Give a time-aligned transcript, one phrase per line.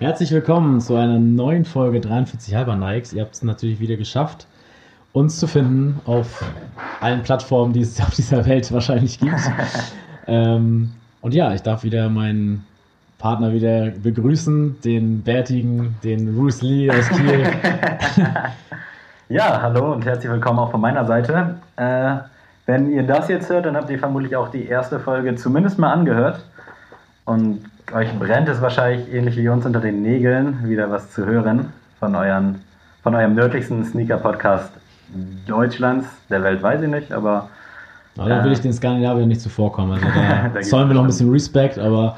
[0.00, 3.12] Herzlich willkommen zu einer neuen Folge 43 halber Nikes.
[3.12, 4.46] Ihr habt es natürlich wieder geschafft,
[5.12, 6.42] uns zu finden auf
[7.02, 9.38] allen Plattformen, die es auf dieser Welt wahrscheinlich gibt.
[10.26, 12.64] ähm, und ja, ich darf wieder meinen
[13.18, 17.46] Partner wieder begrüßen, den Bärtigen, den Bruce Lee aus Kiel.
[19.28, 21.56] ja, hallo und herzlich willkommen auch von meiner Seite.
[21.76, 22.16] Äh,
[22.64, 25.92] wenn ihr das jetzt hört, dann habt ihr vermutlich auch die erste Folge zumindest mal
[25.92, 26.42] angehört.
[27.26, 27.60] Und
[27.92, 32.14] euch brennt es wahrscheinlich ähnlich wie uns unter den Nägeln, wieder was zu hören von,
[32.14, 32.60] euren,
[33.02, 34.70] von eurem nördlichsten Sneaker-Podcast
[35.46, 36.06] Deutschlands.
[36.28, 37.48] Der Welt weiß ich nicht, aber.
[38.16, 39.92] Aber da will ich den Skandinaviern nicht zuvorkommen.
[39.92, 42.16] Also da, da zollen wir noch ein bisschen Respekt, aber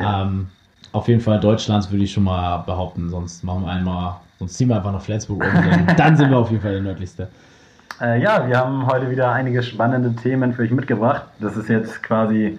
[0.00, 0.48] ja, ähm,
[0.92, 3.08] auf jeden Fall Deutschlands würde ich schon mal behaupten.
[3.10, 5.54] Sonst machen wir einmal, sonst ziehen wir einfach nach Flensburg um.
[5.54, 7.28] Dann, dann sind wir auf jeden Fall der nördlichste.
[8.00, 11.22] Äh, ja, wir haben heute wieder einige spannende Themen für euch mitgebracht.
[11.40, 12.58] Das ist jetzt quasi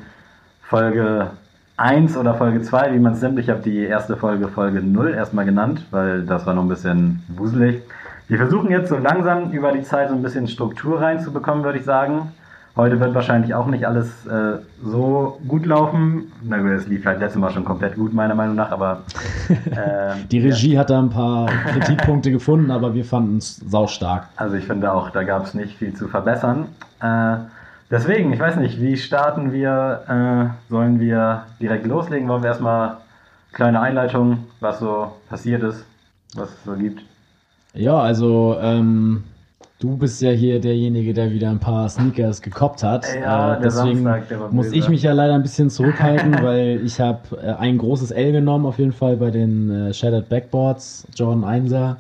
[0.62, 1.32] Folge
[1.80, 3.40] 1 oder Folge 2, wie man es nimmt.
[3.40, 7.24] Ich habe die erste Folge Folge 0 erstmal genannt, weil das war noch ein bisschen
[7.30, 7.82] wuselig.
[8.28, 11.86] Wir versuchen jetzt so langsam über die Zeit so ein bisschen Struktur reinzubekommen, würde ich
[11.86, 12.34] sagen.
[12.76, 16.32] Heute wird wahrscheinlich auch nicht alles äh, so gut laufen.
[16.44, 19.04] Na gut, es lief halt letztes Mal schon komplett gut, meiner Meinung nach, aber.
[19.50, 20.82] Äh, die Regie ja.
[20.82, 24.28] hat da ein paar Kritikpunkte gefunden, aber wir fanden es saustark.
[24.36, 26.68] Also ich finde auch, da gab es nicht viel zu verbessern.
[27.02, 27.38] Äh,
[27.92, 30.04] Deswegen, ich weiß nicht, wie starten wir?
[30.08, 32.28] Äh, sollen wir direkt loslegen?
[32.28, 32.98] Wollen wir erstmal
[33.52, 35.86] kleine Einleitung, was so passiert ist,
[36.36, 37.02] was es so gibt?
[37.74, 39.24] Ja, also ähm,
[39.80, 43.08] du bist ja hier derjenige, der wieder ein paar Sneakers gekoppt hat.
[43.16, 47.20] Ja, äh, deswegen Samstag, muss ich mich ja leider ein bisschen zurückhalten, weil ich habe
[47.42, 51.96] äh, ein großes L genommen auf jeden Fall bei den äh, Shattered Backboards, Jordan 1er.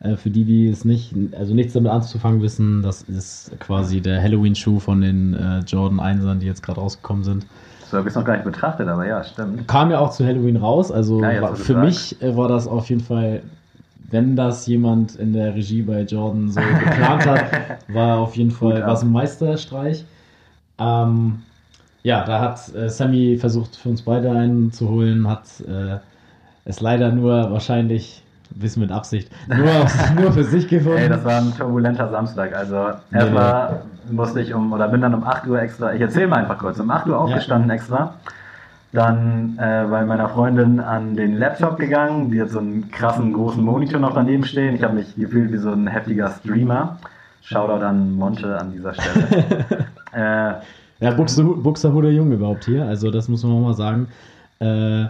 [0.00, 4.20] Äh, für die, die es nicht, also nichts damit anzufangen wissen, das ist quasi der
[4.22, 7.46] Halloween-Schuh von den äh, Jordan 1ern, die jetzt gerade rausgekommen sind.
[7.90, 9.66] So habe ich es noch gar nicht betrachtet, aber ja, stimmt.
[9.68, 12.88] Kam ja auch zu Halloween raus, also ja, war, für mich äh, war das auf
[12.88, 13.42] jeden Fall,
[14.10, 17.44] wenn das jemand in der Regie bei Jordan so geplant hat,
[17.88, 20.04] war auf jeden Fall was ein Meisterstreich.
[20.78, 21.42] Ähm,
[22.02, 25.98] ja, da hat äh, Sammy versucht, für uns beide einen zu holen, hat äh,
[26.64, 28.22] es leider nur wahrscheinlich
[28.54, 29.66] bisschen mit Absicht, nur,
[30.20, 30.98] nur für sich gefunden.
[30.98, 32.54] Ey, das war ein turbulenter Samstag.
[32.54, 34.14] Also erstmal nee.
[34.14, 36.78] musste ich um, oder bin dann um 8 Uhr extra, ich erzähle mal einfach kurz,
[36.80, 37.76] um 8 Uhr aufgestanden ja.
[37.76, 38.14] extra.
[38.92, 43.62] Dann äh, bei meiner Freundin an den Laptop gegangen, die hat so einen krassen großen
[43.62, 44.74] Monitor noch daneben stehen.
[44.74, 46.98] Ich habe mich gefühlt wie so ein heftiger Streamer.
[47.42, 49.66] Shoutout an Monte an dieser Stelle.
[50.12, 50.54] äh,
[51.00, 54.08] ja, Buxerhuder Junge überhaupt hier, also das muss man auch mal sagen.
[54.58, 55.06] Äh,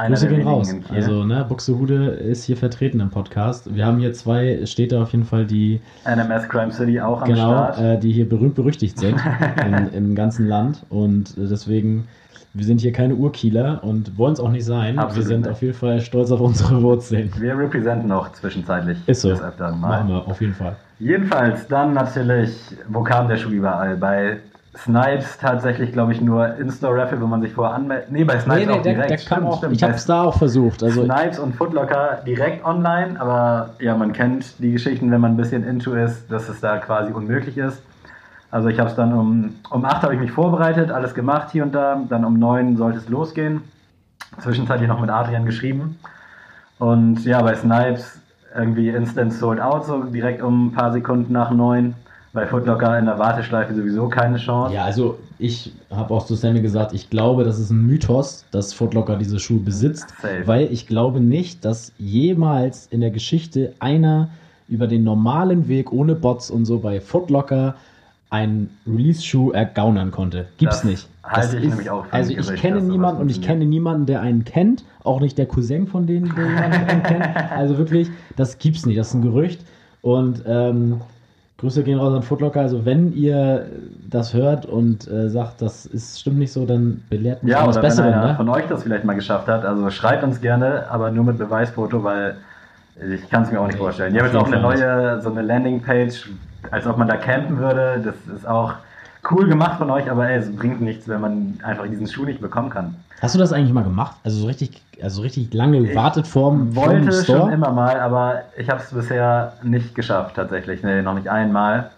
[0.00, 0.74] einer Grüße gehen raus.
[0.88, 3.74] Also, ne, Buxtehude ist hier vertreten im Podcast.
[3.74, 5.80] Wir haben hier zwei Städte auf jeden Fall, die.
[6.04, 7.76] NMS Crime City auch am genau, Start.
[7.76, 9.20] Genau, äh, die hier berühmt berüchtigt sind
[9.66, 10.84] in, im ganzen Land.
[10.88, 12.08] Und äh, deswegen,
[12.54, 14.98] wir sind hier keine Urkieler und wollen es auch nicht sein.
[14.98, 15.50] Absolut wir sind nicht.
[15.50, 17.30] auf jeden Fall stolz auf unsere Wurzeln.
[17.38, 18.98] Wir repräsentieren auch zwischenzeitlich.
[19.06, 19.34] Ist so.
[19.34, 20.76] Machen wir auf jeden Fall.
[20.98, 22.54] Jedenfalls, dann natürlich,
[22.88, 23.96] wo kam der Schuh überall?
[23.96, 24.38] Bei
[24.76, 28.12] Snipes tatsächlich, glaube ich, nur In-Store-Raffle, wo man sich vorher anmeldet.
[28.12, 29.10] Nee, bei Snipes nee, nee, auch der, direkt.
[29.10, 29.76] Der stimmt, auch, stimmt.
[29.76, 30.82] Ich habe es da auch versucht.
[30.82, 35.36] Also Snipes und Footlocker direkt online, aber ja, man kennt die Geschichten, wenn man ein
[35.36, 37.82] bisschen into ist, dass es da quasi unmöglich ist.
[38.52, 41.64] Also ich habe es dann um, um 8 habe ich mich vorbereitet, alles gemacht hier
[41.64, 42.00] und da.
[42.08, 43.62] Dann um 9 sollte es losgehen.
[44.38, 45.98] Zwischenzeitlich noch mit Adrian geschrieben.
[46.78, 48.20] Und ja, bei Snipes
[48.54, 51.94] irgendwie instant sold out, so direkt um ein paar Sekunden nach 9
[52.32, 54.74] bei Footlocker in der Warteschleife sowieso keine Chance.
[54.74, 58.72] Ja, also ich habe auch zu Sammy gesagt, ich glaube, das ist ein Mythos, dass
[58.72, 60.46] Footlocker diese Schuhe besitzt, Safe.
[60.46, 64.28] weil ich glaube nicht, dass jemals in der Geschichte einer
[64.68, 67.74] über den normalen Weg ohne Bots und so bei Footlocker
[68.30, 70.46] einen Release-Schuh ergaunern konnte.
[70.58, 71.08] Gibt's das nicht.
[71.24, 74.20] Halte ich ist, nämlich auch für Also ich kenne niemanden und ich kenne niemanden, der
[74.20, 77.28] einen kennt, auch nicht der Cousin von denen, der jemanden kennt.
[77.50, 78.98] Also wirklich, das gibt's nicht.
[78.98, 79.64] Das ist ein Gerücht.
[80.02, 81.00] Und ähm,
[81.60, 82.60] Grüße gehen raus an Footlocker.
[82.60, 83.66] Also wenn ihr
[84.08, 87.80] das hört und äh, sagt, das ist, stimmt nicht so, dann belehrt mich ja, das
[87.80, 88.06] Bessere.
[88.06, 88.34] Wenn einer ne?
[88.36, 92.02] von euch das vielleicht mal geschafft hat, also schreibt uns gerne, aber nur mit Beweisfoto,
[92.02, 92.36] weil
[92.96, 94.14] ich kann es mir auch nicht vorstellen.
[94.14, 96.30] Ihr habt jetzt auch eine neue, so eine Landingpage,
[96.70, 98.02] als ob man da campen würde.
[98.04, 98.74] Das ist auch
[99.30, 102.40] cool gemacht von euch, aber ey, es bringt nichts, wenn man einfach diesen Schuh nicht
[102.40, 102.94] bekommen kann.
[103.20, 104.16] Hast du das eigentlich mal gemacht?
[104.24, 107.40] Also so richtig, also richtig lange gewartet vorm Wollte Store?
[107.42, 110.82] schon immer mal, aber ich habe es bisher nicht geschafft tatsächlich.
[110.82, 111.90] Nee, noch nicht einmal.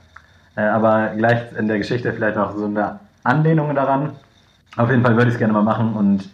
[0.56, 4.10] Äh, aber gleich in der Geschichte vielleicht noch so eine Anlehnung daran.
[4.76, 6.28] Auf jeden Fall würde ich es gerne mal machen und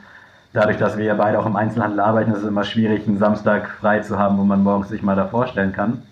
[0.52, 3.68] dadurch, dass wir ja beide auch im Einzelhandel arbeiten, ist es immer schwierig, einen Samstag
[3.80, 6.02] frei zu haben, wo man morgens sich mal da vorstellen kann.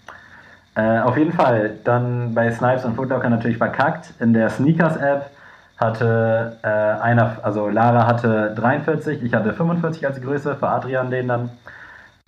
[0.77, 4.13] Äh, auf jeden Fall, dann bei Snipes und Footlocker natürlich verkackt.
[4.21, 5.31] In der Sneakers-App
[5.79, 11.29] hatte äh, einer, also Lara hatte 43, ich hatte 45 als Größe, für Adrian den
[11.29, 11.51] dann.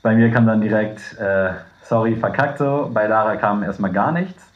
[0.02, 1.50] Bei mir kam dann direkt, äh,
[1.82, 2.90] sorry, verkackt so.
[2.92, 4.46] Bei Lara kam erstmal gar nichts.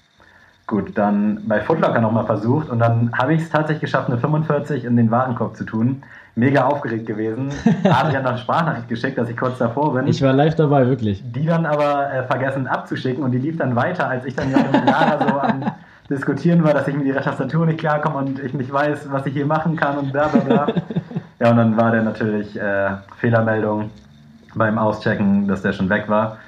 [0.67, 4.85] Gut, dann bei Footlocker nochmal versucht und dann habe ich es tatsächlich geschafft, eine 45
[4.85, 6.03] in den Warenkorb zu tun.
[6.35, 7.51] Mega aufgeregt gewesen.
[7.85, 10.07] Adrian dann Sprachnachricht geschickt, dass ich kurz davor bin.
[10.07, 11.23] Ich war live dabei, wirklich.
[11.33, 14.71] Die dann aber äh, vergessen abzuschicken und die lief dann weiter, als ich dann gerade
[14.71, 15.73] mit Lara so am
[16.09, 19.35] Diskutieren war, dass ich mit ihrer Tastatur nicht klarkomme und ich nicht weiß, was ich
[19.35, 20.67] hier machen kann und bla bla bla.
[21.39, 23.91] ja, und dann war der natürlich äh, Fehlermeldung
[24.55, 26.39] beim Auschecken, dass der schon weg war.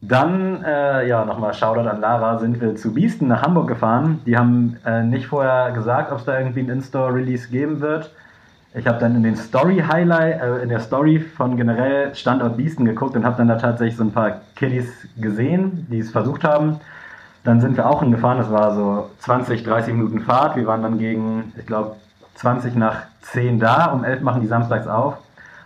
[0.00, 4.20] Dann, äh, ja, nochmal Shoutout an Lara, sind wir zu Biesten nach Hamburg gefahren.
[4.26, 8.10] Die haben äh, nicht vorher gesagt, ob es da irgendwie ein In-Store-Release geben wird.
[8.74, 13.16] Ich habe dann in den Story-Highlight, äh, in der Story von generell Standort Biesten geguckt
[13.16, 16.78] und habe dann da tatsächlich so ein paar Kiddies gesehen, die es versucht haben.
[17.44, 20.56] Dann sind wir auch hingefahren, das war so 20, 30 Minuten Fahrt.
[20.56, 21.96] Wir waren dann gegen, ich glaube,
[22.34, 23.86] 20 nach 10 da.
[23.86, 25.16] Um 11 machen die samstags auf.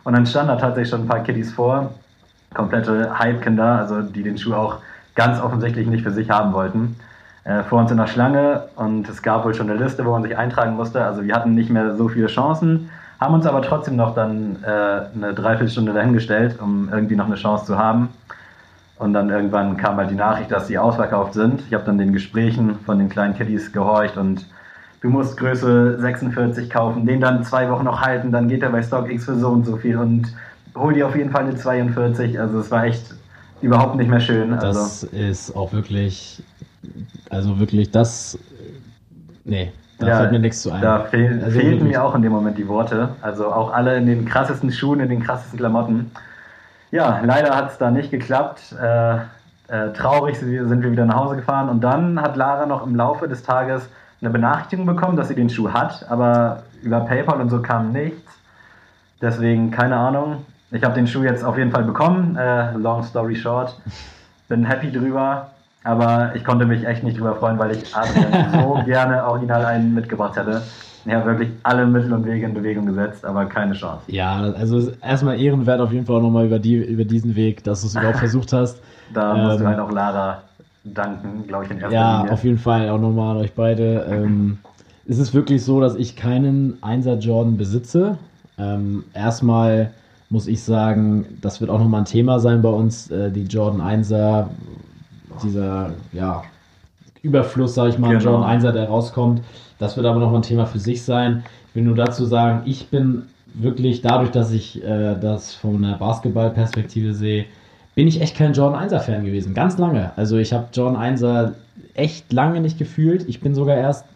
[0.04, 1.92] Und dann standen da tatsächlich schon ein paar Kiddies vor
[2.54, 4.78] komplette Hype-Kinder, also die den Schuh auch
[5.14, 6.96] ganz offensichtlich nicht für sich haben wollten.
[7.44, 10.22] Äh, vor uns in der Schlange und es gab wohl schon eine Liste, wo man
[10.22, 11.04] sich eintragen musste.
[11.04, 14.66] Also wir hatten nicht mehr so viele Chancen, haben uns aber trotzdem noch dann äh,
[14.66, 18.10] eine Dreiviertelstunde dahingestellt, um irgendwie noch eine Chance zu haben.
[18.96, 21.62] Und dann irgendwann kam halt die Nachricht, dass sie ausverkauft sind.
[21.66, 24.46] Ich habe dann den Gesprächen von den kleinen Kiddies gehorcht und
[25.00, 28.82] du musst Größe 46 kaufen, den dann zwei Wochen noch halten, dann geht er bei
[28.82, 30.32] StockX für so und so viel und
[30.76, 32.38] hol dir auf jeden Fall eine 42.
[32.38, 33.16] Also es war echt
[33.60, 34.54] überhaupt nicht mehr schön.
[34.54, 34.78] Also.
[34.78, 36.42] Das ist auch wirklich,
[37.30, 38.38] also wirklich das,
[39.44, 40.82] nee, da ja, fällt mir nichts zu ein.
[40.82, 43.10] Da fehl, also fehlten mir auch in dem Moment die Worte.
[43.22, 46.10] Also auch alle in den krassesten Schuhen, in den krassesten Klamotten.
[46.90, 48.74] Ja, leider hat es da nicht geklappt.
[48.80, 49.16] Äh,
[49.68, 53.28] äh, traurig sind wir wieder nach Hause gefahren und dann hat Lara noch im Laufe
[53.28, 53.88] des Tages
[54.20, 58.30] eine Benachrichtigung bekommen, dass sie den Schuh hat, aber über PayPal und so kam nichts.
[59.20, 60.44] Deswegen keine Ahnung.
[60.72, 62.36] Ich habe den Schuh jetzt auf jeden Fall bekommen.
[62.36, 63.80] Äh, long story short.
[64.48, 65.51] Bin happy drüber.
[65.84, 69.94] Aber ich konnte mich echt nicht drüber freuen, weil ich Adrian so gerne original einen
[69.94, 70.62] mitgebracht hätte.
[71.08, 74.04] Habe wirklich alle Mittel und Wege in Bewegung gesetzt, aber keine Chance.
[74.06, 77.88] Ja, also erstmal ehrenwert auf jeden Fall nochmal über, die, über diesen Weg, dass du
[77.88, 78.80] es überhaupt versucht hast.
[79.12, 80.42] Da ähm, musst du ähm, halt auch Lara
[80.84, 82.26] danken, glaube ich, in erster ja, Linie.
[82.28, 84.06] Ja, auf jeden Fall auch nochmal an euch beide.
[84.08, 84.58] Ähm,
[85.08, 88.18] es ist wirklich so, dass ich keinen 1er Jordan besitze.
[88.56, 89.90] Ähm, erstmal
[90.30, 93.82] muss ich sagen, das wird auch nochmal ein Thema sein bei uns, äh, die Jordan
[93.82, 94.46] 1er,
[95.42, 96.42] dieser ja,
[97.22, 98.32] Überfluss, sage ich mal, genau.
[98.32, 99.42] Jordan 1er, der rauskommt.
[99.78, 101.44] Das wird aber nochmal ein Thema für sich sein.
[101.68, 103.24] Ich will nur dazu sagen, ich bin
[103.54, 107.46] wirklich dadurch, dass ich äh, das von einer Basketballperspektive sehe,
[107.94, 109.54] bin ich echt kein Jordan 1er Fan gewesen.
[109.54, 110.12] Ganz lange.
[110.16, 111.52] Also ich habe Jordan 1er
[111.94, 113.28] echt lange nicht gefühlt.
[113.28, 114.06] Ich bin sogar erst,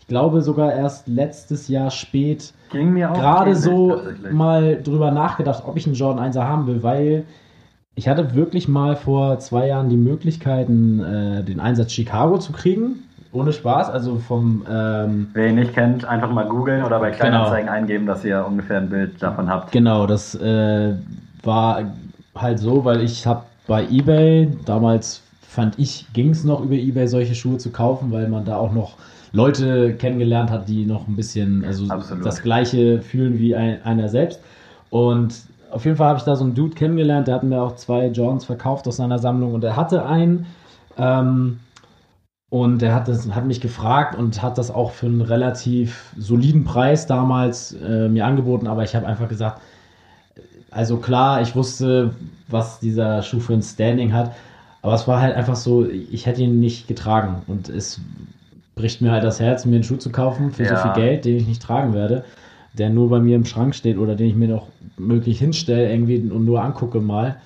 [0.00, 5.94] ich glaube sogar erst letztes Jahr spät gerade so mal drüber nachgedacht, ob ich einen
[5.94, 7.24] Jordan 1er haben will, weil
[8.00, 13.02] ich hatte wirklich mal vor zwei Jahren die Möglichkeiten, äh, den Einsatz Chicago zu kriegen.
[13.30, 14.64] Ohne Spaß, also vom.
[14.70, 17.76] Ähm, Wer ihn nicht kennt, einfach mal googeln oder bei Kleinanzeigen genau.
[17.76, 19.70] eingeben, dass ihr ungefähr ein Bild davon habt.
[19.72, 20.94] Genau, das äh,
[21.42, 21.92] war
[22.34, 27.06] halt so, weil ich habe bei eBay, damals fand ich, ging es noch über eBay
[27.06, 28.94] solche Schuhe zu kaufen, weil man da auch noch
[29.32, 32.24] Leute kennengelernt hat, die noch ein bisschen also Absolut.
[32.24, 34.40] das gleiche fühlen wie ein, einer selbst.
[34.88, 37.76] Und auf jeden Fall habe ich da so einen Dude kennengelernt, der hat mir auch
[37.76, 40.46] zwei Jordans verkauft aus seiner Sammlung und er hatte einen.
[40.98, 41.60] Ähm,
[42.50, 46.64] und er hat, das, hat mich gefragt und hat das auch für einen relativ soliden
[46.64, 49.62] Preis damals äh, mir angeboten, aber ich habe einfach gesagt,
[50.72, 52.12] also klar, ich wusste,
[52.48, 54.32] was dieser Schuh für ein Standing hat,
[54.82, 58.00] aber es war halt einfach so, ich hätte ihn nicht getragen und es
[58.74, 60.76] bricht mir halt das Herz, mir einen Schuh zu kaufen für ja.
[60.76, 62.24] so viel Geld, den ich nicht tragen werde,
[62.74, 66.18] der nur bei mir im Schrank steht oder den ich mir noch möglich hinstelle irgendwie
[66.30, 67.36] und nur angucke mal.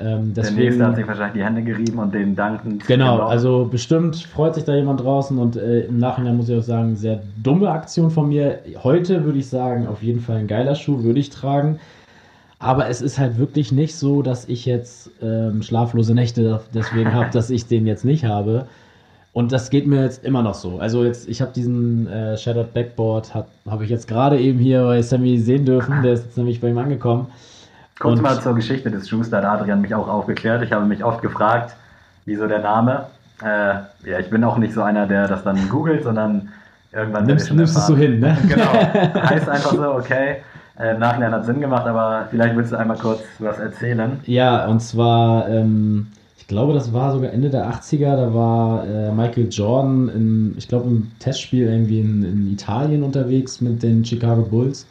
[0.00, 2.78] Ähm, deswegen, der nächste hat sich wahrscheinlich die Hände gerieben und den danken.
[2.86, 6.62] Genau, also bestimmt freut sich da jemand draußen und äh, im Nachhinein muss ich auch
[6.62, 8.60] sagen, sehr dumme Aktion von mir.
[8.84, 11.80] Heute würde ich sagen, auf jeden Fall ein geiler Schuh, würde ich tragen.
[12.60, 17.30] Aber es ist halt wirklich nicht so, dass ich jetzt ähm, schlaflose Nächte deswegen habe,
[17.32, 18.66] dass ich den jetzt nicht habe.
[19.38, 20.80] Und das geht mir jetzt immer noch so.
[20.80, 25.00] Also jetzt, ich habe diesen äh, Shattered Backboard, habe ich jetzt gerade eben hier bei
[25.00, 26.02] Sammy sehen dürfen.
[26.02, 27.28] Der ist jetzt nämlich bei ihm angekommen.
[28.00, 30.64] Kurz mal zur Geschichte des Schuhs, da hat Adrian mich auch aufgeklärt.
[30.64, 31.76] Ich habe mich oft gefragt,
[32.24, 33.06] wieso der Name.
[33.40, 36.48] Äh, ja, ich bin auch nicht so einer, der das dann googelt, sondern
[36.92, 37.24] irgendwann.
[37.26, 38.36] Nimmst, nimmst es so hin, ne?
[38.48, 38.72] Genau.
[39.22, 40.38] Heißt einfach so, okay.
[40.80, 44.18] Äh, Im Nachhinein hat Sinn gemacht, aber vielleicht willst du einmal kurz was erzählen.
[44.24, 46.08] Ja, und zwar ähm,
[46.46, 50.88] glaube, das war sogar Ende der 80er, da war äh, Michael Jordan, in, ich glaube,
[50.88, 54.86] im Testspiel irgendwie in, in, Italien unterwegs mit den Chicago Bulls.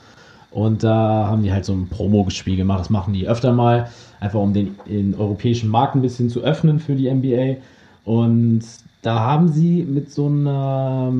[0.51, 2.81] Und da haben die halt so ein Promo-Spiel gemacht.
[2.81, 3.89] Das machen die öfter mal,
[4.19, 7.57] einfach um den, den europäischen Markt ein bisschen zu öffnen für die NBA.
[8.03, 8.63] Und
[9.01, 11.13] da haben sie mit so einer,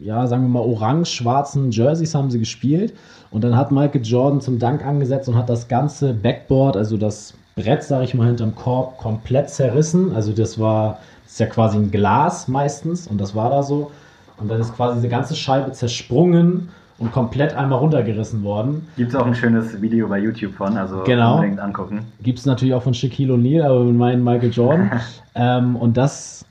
[0.00, 2.94] ja, sagen wir mal, orange-schwarzen Jerseys haben sie gespielt.
[3.30, 7.34] Und dann hat Michael Jordan zum Dank angesetzt und hat das ganze Backboard, also das
[7.58, 10.14] Brett, sage ich mal, hinterm Korb komplett zerrissen.
[10.14, 13.90] Also das war, das ist ja quasi ein Glas meistens und das war da so.
[14.36, 18.86] Und dann ist quasi diese ganze Scheibe zersprungen und komplett einmal runtergerissen worden.
[18.98, 21.36] Gibt es auch ein schönes Video bei YouTube von, also genau.
[21.36, 22.00] unbedingt angucken.
[22.22, 25.00] Gibt es natürlich auch von Shaquille O'Neal, aber mit meinen Michael Jordan.
[25.34, 26.44] ähm, und das,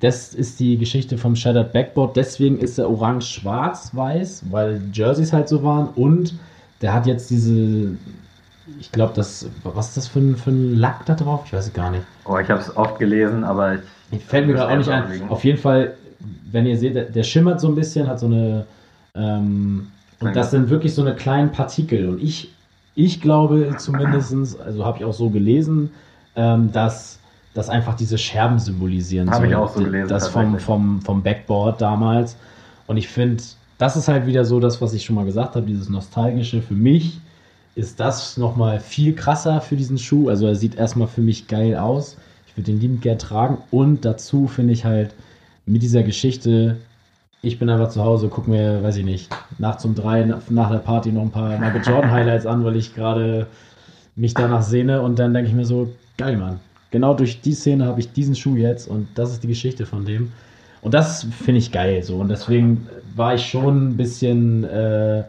[0.00, 2.16] das ist die Geschichte vom Shattered Backboard.
[2.16, 5.90] Deswegen ist er orange-schwarz-weiß, weil Jerseys halt so waren.
[5.94, 6.34] Und
[6.82, 7.92] der hat jetzt diese
[8.78, 11.42] ich glaube, das, was ist das für ein, für ein Lack da drauf?
[11.46, 12.04] Ich weiß es gar nicht.
[12.24, 13.80] Oh, ich habe es oft gelesen, aber ich.
[14.12, 15.28] ich fällt mir gerade auch nicht ein.
[15.28, 15.94] Auf jeden Fall,
[16.50, 18.66] wenn ihr seht, der, der, schimmert so ein bisschen, hat so eine.
[19.14, 19.88] Ähm,
[20.20, 22.08] und das sind wirklich so eine kleinen Partikel.
[22.08, 22.52] Und ich,
[22.94, 25.90] ich glaube zumindest, also habe ich auch so gelesen,
[26.36, 27.18] ähm, dass
[27.54, 29.30] das einfach diese Scherben symbolisieren.
[29.30, 30.08] Habe ich auch so gelesen.
[30.08, 32.36] Das vom, vom, vom Backboard damals.
[32.86, 33.42] Und ich finde,
[33.78, 36.74] das ist halt wieder so das, was ich schon mal gesagt habe, dieses Nostalgische für
[36.74, 37.18] mich
[37.80, 40.28] ist das nochmal viel krasser für diesen Schuh.
[40.28, 42.16] Also er sieht erstmal für mich geil aus.
[42.46, 43.58] Ich würde den liebend gern tragen.
[43.70, 45.14] Und dazu finde ich halt
[45.64, 46.76] mit dieser Geschichte,
[47.42, 50.78] ich bin einfach zu Hause, gucke mir, weiß ich nicht, nachts um drei nach der
[50.78, 53.46] Party noch ein paar Michael Jordan Highlights an, weil ich gerade
[54.14, 55.00] mich danach sehne.
[55.00, 56.60] Und dann denke ich mir so, geil, Mann.
[56.90, 60.04] Genau durch die Szene habe ich diesen Schuh jetzt und das ist die Geschichte von
[60.04, 60.32] dem.
[60.82, 62.16] Und das finde ich geil so.
[62.16, 64.64] Und deswegen war ich schon ein bisschen.
[64.64, 65.24] Äh,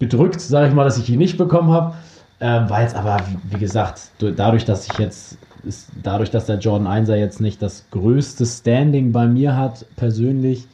[0.00, 1.94] bedrückt, sage ich mal, dass ich ihn nicht bekommen habe.
[2.40, 6.58] Ähm, war jetzt aber, wie, wie, gesagt, dadurch, dass ich jetzt, ist, dadurch, dass der
[6.58, 10.66] Jordan 1er jetzt nicht das größte Standing bei mir hat, persönlich,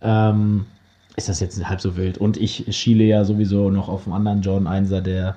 [0.00, 0.66] ähm,
[1.16, 2.16] ist das jetzt halb so wild.
[2.16, 5.34] Und ich schiele ja sowieso noch auf einen anderen Jordan 1er, der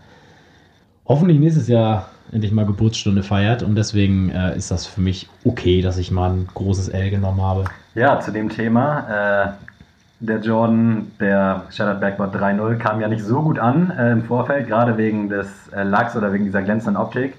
[1.07, 3.63] hoffentlich nächstes Jahr endlich mal Geburtsstunde feiert.
[3.63, 7.41] Und deswegen äh, ist das für mich okay, dass ich mal ein großes L genommen
[7.41, 7.65] habe.
[7.95, 9.55] Ja, zu dem Thema.
[9.59, 9.72] Äh,
[10.25, 14.67] der Jordan, der Shattered Backboard 3.0, kam ja nicht so gut an äh, im Vorfeld,
[14.67, 17.35] gerade wegen des äh, Lachs oder wegen dieser glänzenden Optik.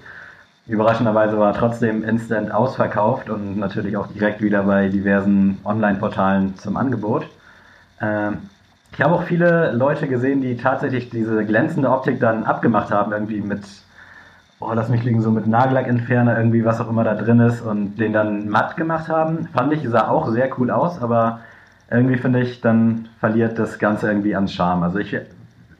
[0.67, 6.77] Überraschenderweise war er trotzdem instant ausverkauft und natürlich auch direkt wieder bei diversen Online-Portalen zum
[6.77, 7.27] Angebot.
[8.01, 8.49] Ähm,
[8.91, 13.41] ich habe auch viele Leute gesehen, die tatsächlich diese glänzende Optik dann abgemacht haben, irgendwie
[13.41, 13.63] mit,
[14.59, 17.95] oh, lass mich liegen, so mit Nagellackentferner, irgendwie was auch immer da drin ist und
[17.97, 19.47] den dann matt gemacht haben.
[19.53, 21.39] Fand ich, sah auch sehr cool aus, aber
[21.89, 24.83] irgendwie finde ich, dann verliert das Ganze irgendwie an Charme.
[24.83, 25.15] Also ich,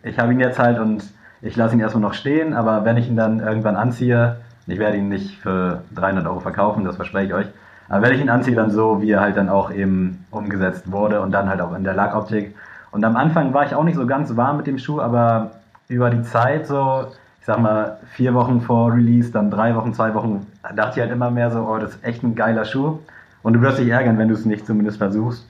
[0.03, 1.03] ich habe ihn jetzt halt und
[1.41, 4.97] ich lasse ihn erstmal noch stehen, aber wenn ich ihn dann irgendwann anziehe, ich werde
[4.97, 7.47] ihn nicht für 300 Euro verkaufen, das verspreche ich euch,
[7.87, 11.21] aber wenn ich ihn anziehe, dann so, wie er halt dann auch eben umgesetzt wurde
[11.21, 12.55] und dann halt auch in der Lackoptik.
[12.91, 15.51] Und am Anfang war ich auch nicht so ganz warm mit dem Schuh, aber
[15.87, 17.07] über die Zeit so,
[17.39, 21.11] ich sag mal, vier Wochen vor Release, dann drei Wochen, zwei Wochen, dachte ich halt
[21.11, 22.99] immer mehr so, oh, das ist echt ein geiler Schuh.
[23.43, 25.47] Und du wirst dich ärgern, wenn du es nicht zumindest versuchst.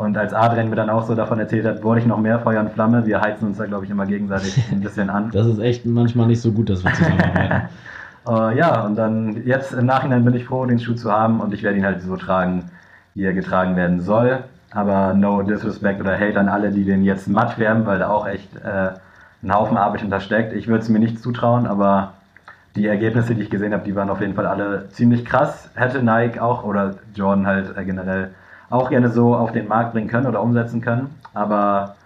[0.00, 2.60] Und als Adrian mir dann auch so davon erzählt hat, wurde ich noch mehr Feuer
[2.60, 3.04] und Flamme.
[3.04, 5.30] Wir heizen uns da, glaube ich, immer gegenseitig ein bisschen an.
[5.30, 7.68] Das ist echt manchmal nicht so gut, dass wir zusammenarbeiten.
[8.26, 11.52] uh, ja, und dann jetzt im Nachhinein bin ich froh, den Schuh zu haben und
[11.52, 12.70] ich werde ihn halt so tragen,
[13.14, 14.38] wie er getragen werden soll.
[14.70, 18.26] Aber no disrespect oder hate an alle, die den jetzt matt färben, weil da auch
[18.26, 18.92] echt äh,
[19.42, 20.54] ein Haufen Arbeit hintersteckt.
[20.54, 22.14] Ich würde es mir nicht zutrauen, aber
[22.74, 25.68] die Ergebnisse, die ich gesehen habe, die waren auf jeden Fall alle ziemlich krass.
[25.74, 28.30] Hätte Nike auch oder Jordan halt äh, generell
[28.70, 31.10] auch gerne so auf den Markt bringen können oder umsetzen können.
[31.34, 31.96] Aber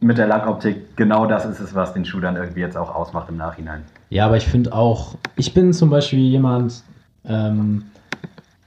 [0.00, 3.28] mit der Lackoptik, genau das ist es, was den Schuh dann irgendwie jetzt auch ausmacht
[3.28, 3.84] im Nachhinein.
[4.08, 6.82] Ja, aber ich finde auch, ich bin zum Beispiel jemand,
[7.24, 7.84] ähm,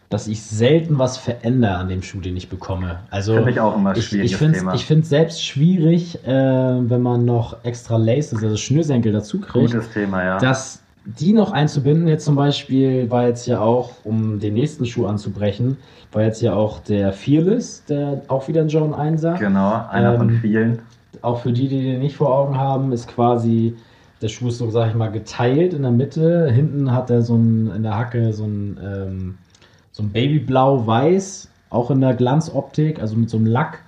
[0.10, 3.00] dass ich selten was verändere an dem Schuh, den ich bekomme.
[3.10, 4.31] Also finde ich auch immer schwierig.
[4.31, 9.41] Ich, ich finde es selbst schwierig, äh, wenn man noch extra Laces, also Schnürsenkel dazu
[9.41, 9.72] kriegt.
[9.72, 10.38] Gutes Thema, ja.
[10.38, 15.05] Dass die noch einzubinden, jetzt zum Beispiel war jetzt ja auch, um den nächsten Schuh
[15.05, 15.77] anzubrechen,
[16.12, 19.38] war jetzt ja auch der Fearless, der auch wieder ein John 1er.
[19.38, 20.79] Genau, einer ähm, von vielen.
[21.22, 23.75] Auch für die, die den nicht vor Augen haben, ist quasi,
[24.22, 26.50] der Schuh ist so, sag ich mal, geteilt in der Mitte.
[26.50, 29.38] Hinten hat er so ein, in der Hacke so ein, ähm,
[29.91, 33.79] so ein Babyblau-Weiß, auch in der Glanzoptik, also mit so einem Lack.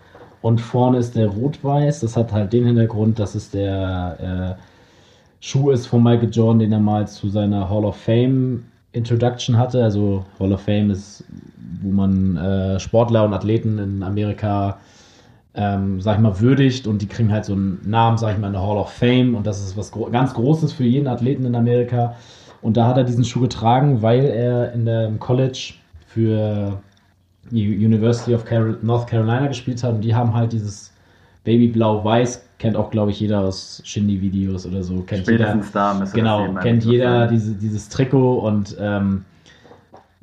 [0.41, 2.01] Und vorne ist der Rot-Weiß.
[2.01, 4.61] Das hat halt den Hintergrund, dass es der äh,
[5.45, 9.83] Schuh ist von Michael Jordan, den er mal zu seiner Hall of Fame Introduction hatte.
[9.83, 11.23] Also Hall of Fame ist,
[11.83, 14.79] wo man äh, Sportler und Athleten in Amerika,
[15.53, 18.47] ähm, sag ich mal, würdigt und die kriegen halt so einen Namen, sag ich mal,
[18.47, 21.45] in der Hall of Fame und das ist was gro ganz Großes für jeden Athleten
[21.45, 22.15] in Amerika.
[22.63, 25.75] Und da hat er diesen Schuh getragen, weil er in der College
[26.07, 26.81] für
[27.51, 28.45] die University of
[28.81, 30.94] North Carolina gespielt hat und die haben halt dieses
[31.45, 35.01] Baby Blau-Weiß kennt auch, glaube ich, jeder aus Shindy-Videos oder so.
[35.01, 39.23] Kennt Spätestens jeder, da müsste Genau, kennt jeder diese, dieses Trikot und ähm,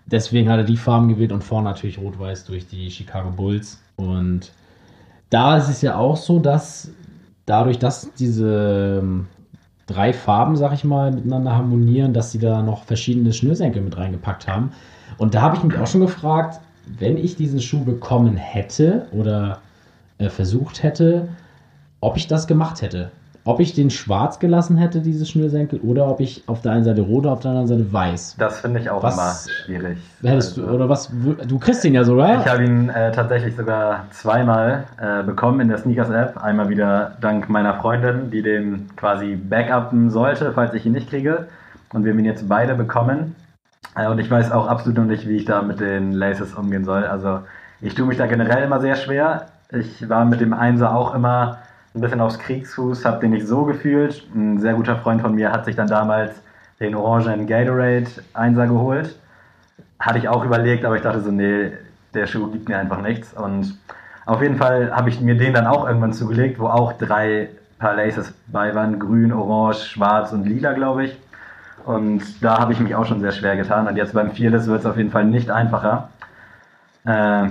[0.06, 3.80] deswegen hat er die Farben gewählt und vorne natürlich Rot-Weiß durch die Chicago Bulls.
[3.96, 4.52] Und
[5.30, 6.90] da ist es ja auch so, dass
[7.46, 9.28] dadurch, dass diese ähm,
[9.86, 14.48] drei Farben, sag ich mal, miteinander harmonieren, dass sie da noch verschiedene Schnürsenkel mit reingepackt
[14.48, 14.72] haben.
[15.18, 16.60] Und da habe ich mich auch schon gefragt,
[16.98, 19.60] wenn ich diesen Schuh bekommen hätte oder
[20.22, 21.28] äh, versucht hätte,
[22.00, 23.10] ob ich das gemacht hätte.
[23.44, 27.00] Ob ich den schwarz gelassen hätte, diese Schnürsenkel, oder ob ich auf der einen Seite
[27.00, 28.36] rot, auf der anderen Seite weiß.
[28.38, 29.98] Das finde ich auch was immer schwierig.
[30.22, 31.10] Hättest also, du, oder was,
[31.48, 32.40] du kriegst ihn ja sogar.
[32.40, 36.40] Ich habe ihn äh, tatsächlich sogar zweimal äh, bekommen in der Sneakers-App.
[36.40, 41.48] Einmal wieder dank meiner Freundin, die den quasi backuppen sollte, falls ich ihn nicht kriege.
[41.92, 43.34] Und wir haben ihn jetzt beide bekommen.
[43.96, 46.84] Äh, und ich weiß auch absolut noch nicht, wie ich da mit den Laces umgehen
[46.84, 47.04] soll.
[47.04, 47.40] Also
[47.80, 49.46] ich tue mich da generell immer sehr schwer.
[49.74, 51.58] Ich war mit dem Einser auch immer
[51.94, 54.22] ein bisschen aufs Kriegsfuß, habe den nicht so gefühlt.
[54.34, 56.32] Ein sehr guter Freund von mir hat sich dann damals
[56.78, 59.16] den Orangen Gatorade Einser geholt.
[59.98, 61.72] Hatte ich auch überlegt, aber ich dachte so, nee,
[62.12, 63.32] der Schuh gibt mir einfach nichts.
[63.32, 63.78] Und
[64.26, 67.48] auf jeden Fall habe ich mir den dann auch irgendwann zugelegt, wo auch drei
[67.78, 68.98] Paar Laces bei waren.
[68.98, 71.18] Grün, Orange, Schwarz und Lila, glaube ich.
[71.84, 73.88] Und da habe ich mich auch schon sehr schwer getan.
[73.88, 76.10] Und jetzt beim Fearless wird es auf jeden Fall nicht einfacher.
[77.04, 77.48] Äh,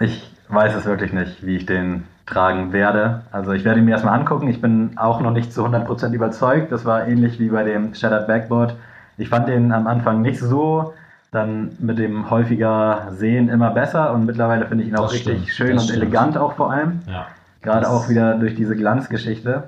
[0.00, 3.22] ich weiß es wirklich nicht, wie ich den tragen werde.
[3.32, 4.48] Also ich werde ihn mir erstmal angucken.
[4.48, 6.72] Ich bin auch noch nicht zu 100% überzeugt.
[6.72, 8.76] Das war ähnlich wie bei dem Shattered Backboard.
[9.16, 10.94] Ich fand den am Anfang nicht so,
[11.30, 15.52] dann mit dem häufiger Sehen immer besser und mittlerweile finde ich ihn auch das richtig
[15.52, 16.02] stimmt, schön und stimmt.
[16.02, 17.00] elegant auch vor allem.
[17.06, 17.26] Ja,
[17.62, 19.64] Gerade auch wieder durch diese Glanzgeschichte.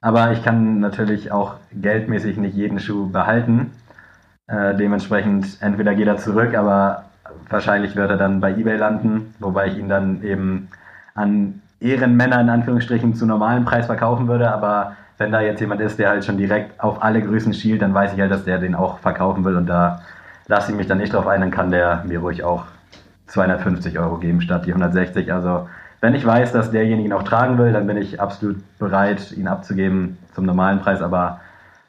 [0.00, 3.70] Aber ich kann natürlich auch geldmäßig nicht jeden Schuh behalten.
[4.48, 7.04] Äh, dementsprechend entweder geht er zurück, aber
[7.48, 10.68] Wahrscheinlich wird er dann bei eBay landen, wobei ich ihn dann eben
[11.14, 14.52] an Ehrenmänner in Anführungsstrichen zu normalen Preis verkaufen würde.
[14.52, 17.94] Aber wenn da jetzt jemand ist, der halt schon direkt auf alle Größen schielt, dann
[17.94, 20.00] weiß ich halt, dass der den auch verkaufen will und da
[20.48, 22.64] lasse ich mich dann nicht drauf ein, dann kann der mir ruhig auch
[23.26, 25.32] 250 Euro geben statt die 160.
[25.32, 25.68] Also
[26.00, 29.46] wenn ich weiß, dass derjenige ihn auch tragen will, dann bin ich absolut bereit, ihn
[29.46, 31.00] abzugeben zum normalen Preis.
[31.00, 31.40] Aber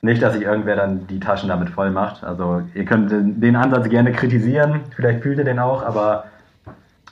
[0.04, 2.24] nicht, dass sich irgendwer dann die Taschen damit voll macht.
[2.24, 6.26] Also ihr könnt den Ansatz gerne kritisieren, vielleicht fühlt ihr den auch, aber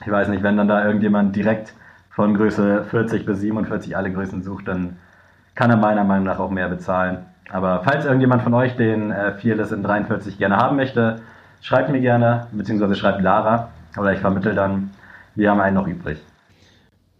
[0.04, 1.72] ich weiß nicht, wenn dann da irgendjemand direkt
[2.10, 4.96] von Größe 40 bis 47 alle Größen sucht, dann
[5.54, 7.18] kann er meiner Meinung nach auch mehr bezahlen.
[7.50, 11.20] Aber falls irgendjemand von euch den äh, Fearless in 43 gerne haben möchte,
[11.62, 14.90] schreibt mir gerne, beziehungsweise schreibt Lara oder ich vermittel dann.
[15.34, 16.18] Wir haben einen noch übrig.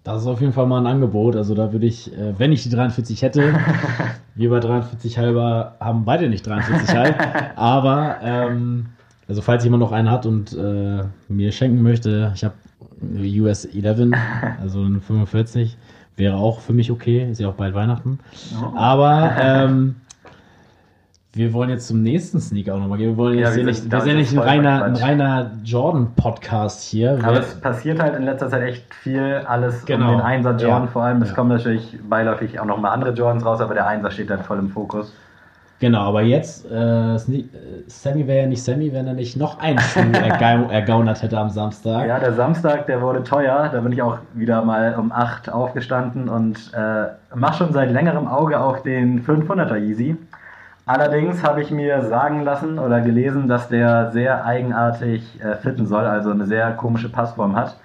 [0.04, 1.36] Das ist auf jeden Fall mal ein Angebot.
[1.36, 3.54] Also da würde ich, äh, wenn ich die 43 hätte,
[4.34, 7.16] wir bei 43 halber haben beide nicht 43 halb.
[7.56, 8.86] aber ähm,
[9.28, 12.54] also falls jemand noch einen hat und äh, mir schenken möchte, ich habe
[13.02, 14.12] US 11,
[14.60, 15.76] also eine 45,
[16.16, 17.30] wäre auch für mich okay.
[17.30, 18.18] Ist ja auch bald Weihnachten.
[18.60, 18.76] Oh.
[18.76, 19.96] Aber ähm,
[21.34, 23.10] wir wollen jetzt zum nächsten Sneaker auch nochmal gehen.
[23.10, 26.82] Wir wollen jetzt ja, wir sind, nicht, wir sind nicht ein reiner, ein reiner Jordan-Podcast
[26.82, 27.18] hier.
[27.22, 30.10] Aber es passiert halt in letzter Zeit echt viel, alles genau.
[30.10, 30.88] um den Einser Jordan ja.
[30.88, 31.22] vor allem.
[31.22, 31.34] Es ja.
[31.34, 34.68] kommen natürlich beiläufig auch nochmal andere Jordans raus, aber der Einser steht halt voll im
[34.68, 35.14] Fokus.
[35.80, 40.12] Genau, aber jetzt, äh, Sammy wäre ja nicht Sammy, wenn er nicht noch einen Schuh
[40.70, 42.06] ergaunert hätte am Samstag.
[42.06, 43.68] Ja, der Samstag, der wurde teuer.
[43.72, 48.28] Da bin ich auch wieder mal um 8 aufgestanden und äh, mache schon seit längerem
[48.28, 50.16] Auge auf den 500er Yeezy.
[50.92, 56.04] Allerdings habe ich mir sagen lassen oder gelesen, dass der sehr eigenartig äh, fitten soll,
[56.04, 57.78] also eine sehr komische Passform hat.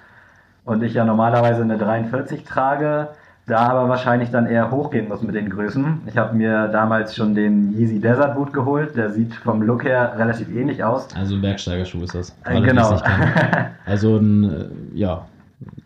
[0.66, 3.08] Und ich ja normalerweise eine 43 trage,
[3.46, 6.02] da aber wahrscheinlich dann eher hochgehen muss mit den Größen.
[6.04, 10.12] Ich habe mir damals schon den Yeezy Desert Boot geholt, der sieht vom Look her
[10.18, 11.08] relativ ähnlich aus.
[11.16, 12.36] Also ein Bergsteigerschuh ist das.
[12.44, 13.00] Äh, genau.
[13.86, 15.22] Also ein, äh, ja,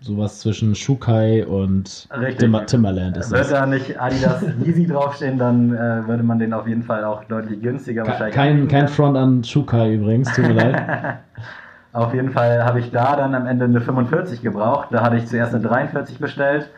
[0.01, 2.09] sowas zwischen Shukai und
[2.39, 3.51] Timber, Timberland ist das.
[3.51, 7.25] Würde da nicht Adidas Yeezy draufstehen, dann äh, würde man den auf jeden Fall auch
[7.25, 8.35] deutlich günstiger wahrscheinlich.
[8.35, 11.19] Kein, kein Front an Shukai übrigens, tut mir leid.
[11.93, 14.89] auf jeden Fall habe ich da dann am Ende eine 45 gebraucht.
[14.91, 16.69] Da hatte ich zuerst eine 43 bestellt.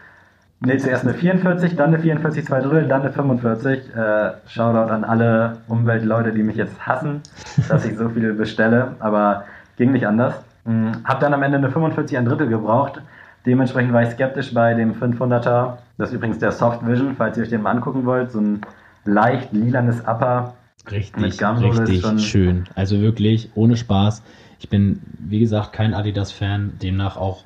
[0.60, 3.94] Ne, zuerst eine 44, dann eine 44 2 Drittel, dann eine 45.
[3.94, 7.20] Äh, Shoutout an alle Umweltleute, die mich jetzt hassen,
[7.68, 9.44] dass ich so viel bestelle, aber
[9.76, 10.34] ging nicht anders.
[10.64, 11.04] Mhm.
[11.04, 13.00] Hab dann am Ende eine 45 ein Drittel gebraucht.
[13.46, 15.78] Dementsprechend war ich skeptisch bei dem 500er.
[15.98, 18.32] Das ist übrigens der Soft Vision, falls ihr euch den mal angucken wollt.
[18.32, 18.62] So ein
[19.04, 20.54] leicht lilanes Upper.
[20.90, 22.64] Richtig, richtig schön.
[22.74, 24.22] Also wirklich, ohne Spaß.
[24.58, 27.44] Ich bin, wie gesagt, kein Adidas-Fan, demnach auch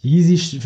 [0.00, 0.60] Yeezy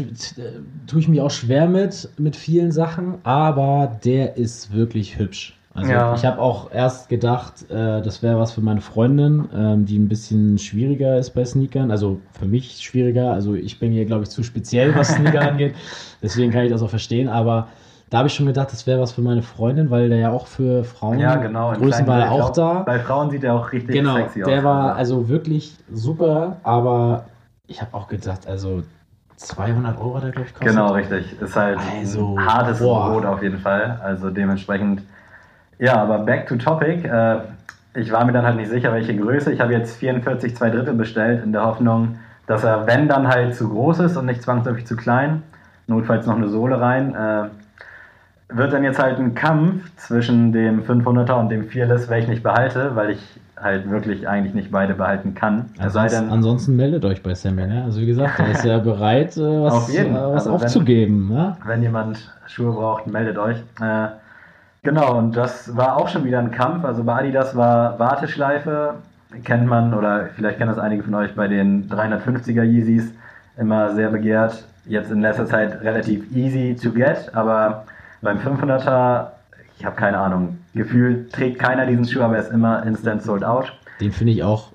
[0.87, 5.57] tue ich mich auch schwer mit, mit vielen Sachen, aber der ist wirklich hübsch.
[5.75, 6.15] Also ja.
[6.15, 10.09] ich habe auch erst gedacht, äh, das wäre was für meine Freundin, ähm, die ein
[10.09, 11.91] bisschen schwieriger ist bei Sneakern.
[11.91, 13.33] Also für mich schwieriger.
[13.33, 15.75] Also ich bin hier, glaube ich, zu speziell, was Sneaker angeht.
[16.23, 17.29] Deswegen kann ich das auch verstehen.
[17.29, 17.69] Aber
[18.11, 20.47] da habe ich schon gedacht, das wäre was für meine Freundin, weil der ja auch
[20.47, 22.81] für Frauen ja, genau, Größen war auch da.
[22.81, 24.49] Bei Frauen sieht er auch richtig genau, sexy aus.
[24.51, 27.25] Der war also wirklich super, aber
[27.67, 28.83] ich habe auch gedacht, also
[29.37, 30.69] 200 Euro der, glaube ich, kostet.
[30.69, 31.41] Genau, richtig.
[31.41, 33.11] Ist halt also, ein hartes boah.
[33.11, 33.99] Brot auf jeden Fall.
[34.03, 35.03] Also dementsprechend
[35.83, 37.05] ja, aber back to topic.
[37.05, 37.39] Äh,
[37.95, 39.53] ich war mir dann halt nicht sicher, welche Größe.
[39.53, 43.57] Ich habe jetzt 44 2 Drittel bestellt, in der Hoffnung, dass er, wenn dann halt
[43.57, 45.43] zu groß ist und nicht zwangsläufig zu klein,
[45.89, 47.49] notfalls noch eine Sohle rein, äh,
[48.57, 52.95] wird dann jetzt halt ein Kampf zwischen dem 500er und dem Fearless, welchen ich behalte,
[52.95, 55.71] weil ich halt wirklich eigentlich nicht beide behalten kann.
[55.79, 57.67] Ansonsten, denn, ansonsten meldet euch bei Sammy.
[57.67, 57.83] Ne?
[57.85, 61.29] Also wie gesagt, er ist ja bereit, äh, was, auf was also aufzugeben.
[61.29, 61.57] Wenn, ne?
[61.67, 63.57] wenn jemand Schuhe braucht, meldet euch.
[63.81, 64.22] Äh,
[64.85, 66.85] Genau, und das war auch schon wieder ein Kampf.
[66.85, 68.95] Also bei Adidas war Warteschleife,
[69.45, 73.13] kennt man oder vielleicht kennen das einige von euch bei den 350er Yeezys,
[73.57, 74.65] immer sehr begehrt.
[74.87, 77.85] Jetzt in letzter Zeit relativ easy to get, aber
[78.23, 79.29] beim 500er,
[79.79, 83.45] ich habe keine Ahnung, gefühlt trägt keiner diesen Schuh, aber er ist immer instant sold
[83.45, 83.73] out.
[84.01, 84.73] Den finde ich auch,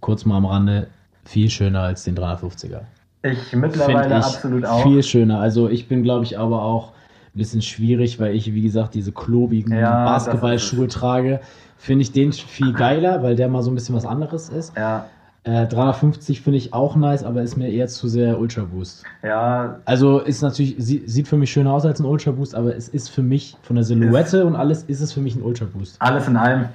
[0.00, 0.86] kurz mal am Rande,
[1.24, 2.82] viel schöner als den 350er.
[3.24, 4.84] Ich mittlerweile ich absolut auch.
[4.84, 5.40] Viel schöner.
[5.40, 6.92] Also ich bin, glaube ich, aber auch
[7.34, 11.40] ein bisschen schwierig, weil ich, wie gesagt, diese klobigen ja, Basketballschuhe trage.
[11.78, 14.76] Finde ich den viel geiler, weil der mal so ein bisschen was anderes ist.
[14.76, 15.06] Ja.
[15.44, 19.04] Äh, 350 finde ich auch nice, aber ist mir eher zu sehr Ultra Boost.
[19.22, 19.76] Ja.
[19.86, 22.88] Also ist natürlich, sie, sieht für mich schöner aus als ein Ultra Boost, aber es
[22.88, 25.96] ist für mich von der Silhouette und alles ist es für mich ein Ultra Boost.
[26.00, 26.68] Alles in allem,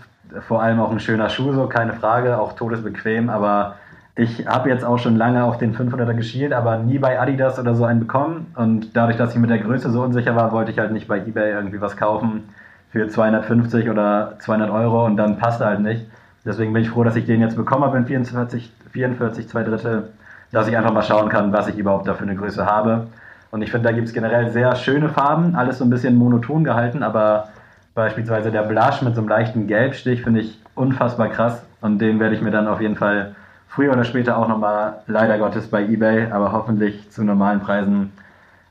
[0.48, 3.76] vor allem auch ein schöner Schuh, so keine Frage, auch todesbequem, aber
[4.18, 7.76] ich habe jetzt auch schon lange auf den 500er geschielt, aber nie bei Adidas oder
[7.76, 8.48] so einen bekommen.
[8.56, 11.18] Und dadurch, dass ich mit der Größe so unsicher war, wollte ich halt nicht bei
[11.18, 12.44] eBay irgendwie was kaufen
[12.92, 16.06] für 250 oder 200 Euro und dann passt halt nicht.
[16.46, 20.10] Deswegen bin ich froh, dass ich den jetzt bekommen habe in 44, 44 zwei Drittel,
[20.52, 23.08] dass ich einfach mal schauen kann, was ich überhaupt da für eine Größe habe.
[23.52, 26.64] Und ich finde, da gibt es generell sehr schöne Farben, alles so ein bisschen monoton
[26.64, 27.50] gehalten, aber
[27.96, 32.36] beispielsweise der Blush mit so einem leichten Gelbstich finde ich unfassbar krass und den werde
[32.36, 33.36] ich mir dann auf jeden Fall
[33.68, 38.12] früher oder später auch nochmal, leider Gottes, bei eBay, aber hoffentlich zu normalen Preisen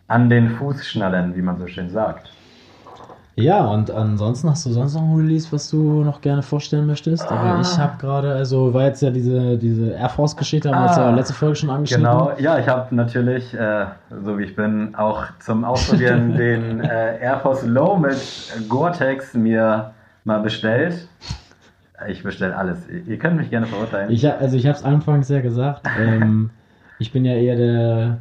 [0.08, 2.30] an den Fuß schnallen, wie man so schön sagt.
[3.36, 7.24] Ja, und ansonsten hast du sonst noch ein Release, was du noch gerne vorstellen möchtest?
[7.24, 7.60] Aber ah.
[7.60, 11.10] ich habe gerade, also war jetzt ja diese, diese Air Force-Geschichte, haben wir ah.
[11.10, 12.04] ja letzte Folge schon angeschnitten.
[12.04, 13.86] Genau, ja, ich habe natürlich, äh,
[14.24, 18.18] so wie ich bin, auch zum Ausprobieren den äh, Air Force Low mit
[18.68, 19.90] Gore-Tex mir
[20.22, 21.08] mal bestellt.
[22.08, 22.88] Ich bestelle alles.
[22.88, 24.10] Ihr könnt mich gerne verurteilen.
[24.10, 25.86] Ich, also ich habe es anfangs ja gesagt.
[25.98, 26.50] Ähm,
[26.98, 28.18] ich bin ja eher der,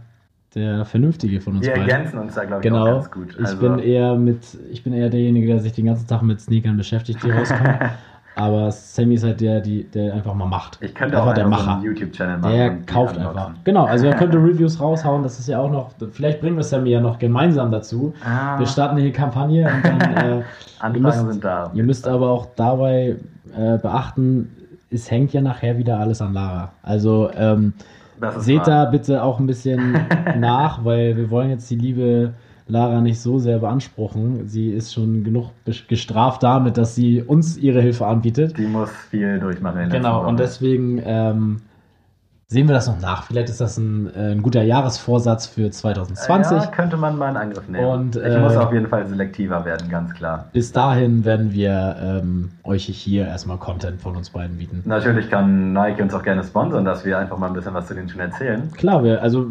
[0.55, 1.89] der Vernünftige von uns Wir beiden.
[1.89, 2.83] ergänzen uns da, glaube ich, genau.
[2.83, 3.37] auch ganz gut.
[3.39, 6.39] Also ich bin eher mit, ich bin eher derjenige, der sich den ganzen Tag mit
[6.41, 7.77] Sneakern beschäftigt, die rauskommen.
[8.35, 10.79] Aber Sammy ist halt der, die, der einfach mal macht.
[10.81, 11.63] Ich könnte auch der Macher.
[11.63, 12.53] So einen YouTube-Channel machen.
[12.53, 13.51] Der kauft einfach.
[13.63, 15.21] Genau, also er könnte Reviews raushauen.
[15.21, 18.13] Das ist ja auch noch, vielleicht bringen wir Sammy ja noch gemeinsam dazu.
[18.25, 18.57] Ah.
[18.57, 20.01] Wir starten hier Kampagne und dann.
[20.01, 20.41] Äh,
[20.79, 21.71] Anfragen müsst, sind da.
[21.73, 23.15] Ihr müsst aber auch dabei
[23.55, 24.49] äh, beachten,
[24.91, 26.71] es hängt ja nachher wieder alles an Lara.
[26.83, 27.73] Also ähm,
[28.37, 28.65] seht wahr.
[28.65, 29.97] da bitte auch ein bisschen
[30.37, 32.33] nach, weil wir wollen jetzt die liebe
[32.67, 34.47] Lara nicht so sehr beanspruchen.
[34.47, 35.51] Sie ist schon genug
[35.87, 38.57] gestraft damit, dass sie uns ihre Hilfe anbietet.
[38.57, 39.89] Die muss viel durchmachen.
[39.89, 41.61] Genau, und deswegen ähm,
[42.53, 43.23] sehen wir das noch nach.
[43.23, 46.57] Vielleicht ist das ein, äh, ein guter Jahresvorsatz für 2020.
[46.57, 47.85] Ja, könnte man mal in Angriff nehmen.
[47.85, 50.45] Und, ich äh, muss auf jeden Fall selektiver werden, ganz klar.
[50.53, 54.83] Bis dahin werden wir ähm, euch hier erstmal Content von uns beiden bieten.
[54.85, 57.95] Natürlich kann Nike uns auch gerne sponsern, dass wir einfach mal ein bisschen was zu
[57.95, 58.71] denen schon erzählen.
[58.77, 59.47] Klar, wir, also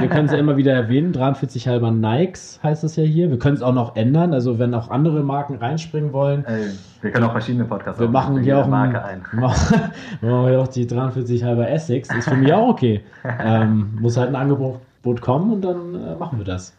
[0.00, 1.12] wir können es ja immer wieder erwähnen.
[1.12, 3.30] 43 halber Nikes heißt das ja hier.
[3.30, 4.34] Wir können es auch noch ändern.
[4.34, 6.44] Also wenn auch andere Marken reinspringen wollen.
[6.46, 6.72] Ey
[7.04, 9.22] wir können auch verschiedene Podcasts Wir machen hier auch Marke ein.
[9.32, 9.92] Machen
[10.22, 12.08] wir auch die 43 halber Essex.
[12.24, 13.02] Ist für mich auch okay.
[13.38, 16.74] ähm, muss halt ein Angebot kommen und dann äh, machen wir das.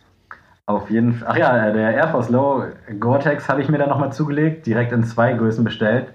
[0.66, 1.28] Auf jeden Fall.
[1.32, 2.64] Ach ja, der Air Force Low
[3.00, 6.08] Gore-Tex habe ich mir dann nochmal zugelegt, direkt in zwei Größen bestellt.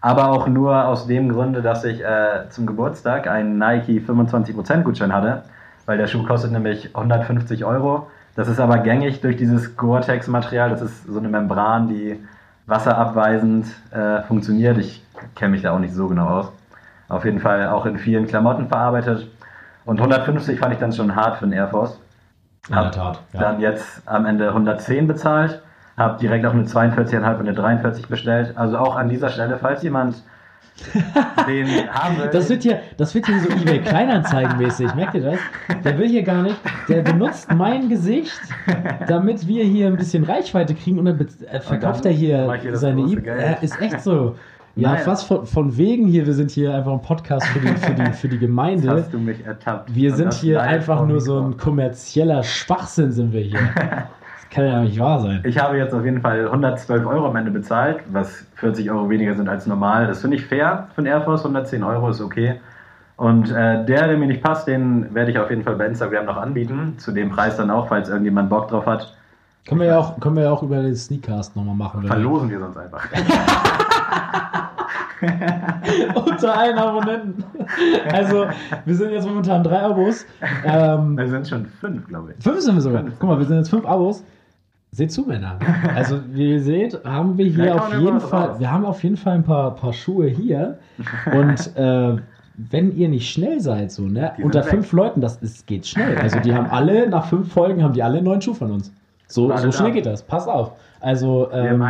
[0.00, 5.12] Aber auch nur aus dem Grunde, dass ich äh, zum Geburtstag einen Nike 25% Gutschein
[5.12, 5.42] hatte,
[5.86, 8.06] weil der Schuh kostet nämlich 150 Euro.
[8.36, 10.70] Das ist aber gängig durch dieses Gore-Tex-Material.
[10.70, 12.20] Das ist so eine Membran, die
[12.66, 14.78] wasserabweisend äh, funktioniert.
[14.78, 15.02] Ich
[15.34, 16.52] kenne mich da auch nicht so genau aus.
[17.08, 19.28] Auf jeden Fall auch in vielen Klamotten verarbeitet.
[19.84, 22.00] Und 150 fand ich dann schon hart für den Air Force.
[22.70, 23.40] Hab Tat, ja.
[23.40, 25.62] dann jetzt am Ende 110 bezahlt.
[25.96, 28.56] Habe direkt auch eine 42,5 und eine 43 bestellt.
[28.56, 30.16] Also auch an dieser Stelle, falls jemand
[31.48, 32.26] Den haben wir.
[32.26, 34.94] Das wird hier, das wird hier so eBay Kleinanzeigen-mäßig.
[34.94, 35.38] Merkt ihr das?
[35.84, 36.56] Der will hier gar nicht.
[36.88, 38.38] Der benutzt mein Gesicht,
[39.08, 42.76] damit wir hier ein bisschen Reichweite kriegen und dann verkauft und dann er hier, hier
[42.76, 43.56] seine eBay.
[43.62, 44.36] Ist echt so.
[44.76, 45.04] Ja, Nein.
[45.04, 46.26] fast von, von wegen hier.
[46.26, 48.90] Wir sind hier einfach ein Podcast für die, für die, für die Gemeinde.
[49.02, 49.94] Hast du mich ertappt.
[49.94, 53.58] Wir sind hier einfach nur so ein kommerzieller Schwachsinn, sind wir hier.
[54.48, 55.42] Das kann ja nicht wahr sein.
[55.44, 59.34] Ich habe jetzt auf jeden Fall 112 Euro am Ende bezahlt, was 40 Euro weniger
[59.34, 60.06] sind als normal.
[60.06, 61.40] Das finde ich fair für einen Air Force.
[61.40, 62.54] 110 Euro ist okay.
[63.16, 66.26] Und äh, der, der mir nicht passt, den werde ich auf jeden Fall bei Instagram
[66.26, 66.94] noch anbieten.
[66.96, 69.14] Zu dem Preis dann auch, falls irgendjemand Bock drauf hat.
[69.66, 72.06] Können wir ja auch, können wir ja auch über den Sneakcast nochmal machen.
[72.06, 73.04] Verlosen wir sonst einfach.
[76.14, 77.44] Unter einen Abonnenten.
[78.12, 78.46] Also,
[78.84, 80.26] wir sind jetzt momentan drei Abos.
[80.64, 82.42] Ähm, wir sind schon fünf, glaube ich.
[82.42, 83.04] Fünf sind wir sogar.
[83.18, 84.24] Guck mal, wir sind jetzt fünf Abos.
[84.92, 85.58] Seht zu, Männer.
[85.94, 88.60] Also, wie ihr seht, haben wir hier auf jeden Fall, raus.
[88.60, 90.78] wir haben auf jeden Fall ein paar, paar Schuhe hier.
[91.32, 92.16] Und äh,
[92.56, 96.16] wenn ihr nicht schnell seid, so, ne, unter fünf Leuten, das ist, geht schnell.
[96.18, 98.92] Also, die haben alle, nach fünf Folgen haben die alle neuen Schuh von uns.
[99.28, 100.22] So, so schnell geht das.
[100.22, 100.72] Pass auf.
[101.06, 101.80] Also ähm,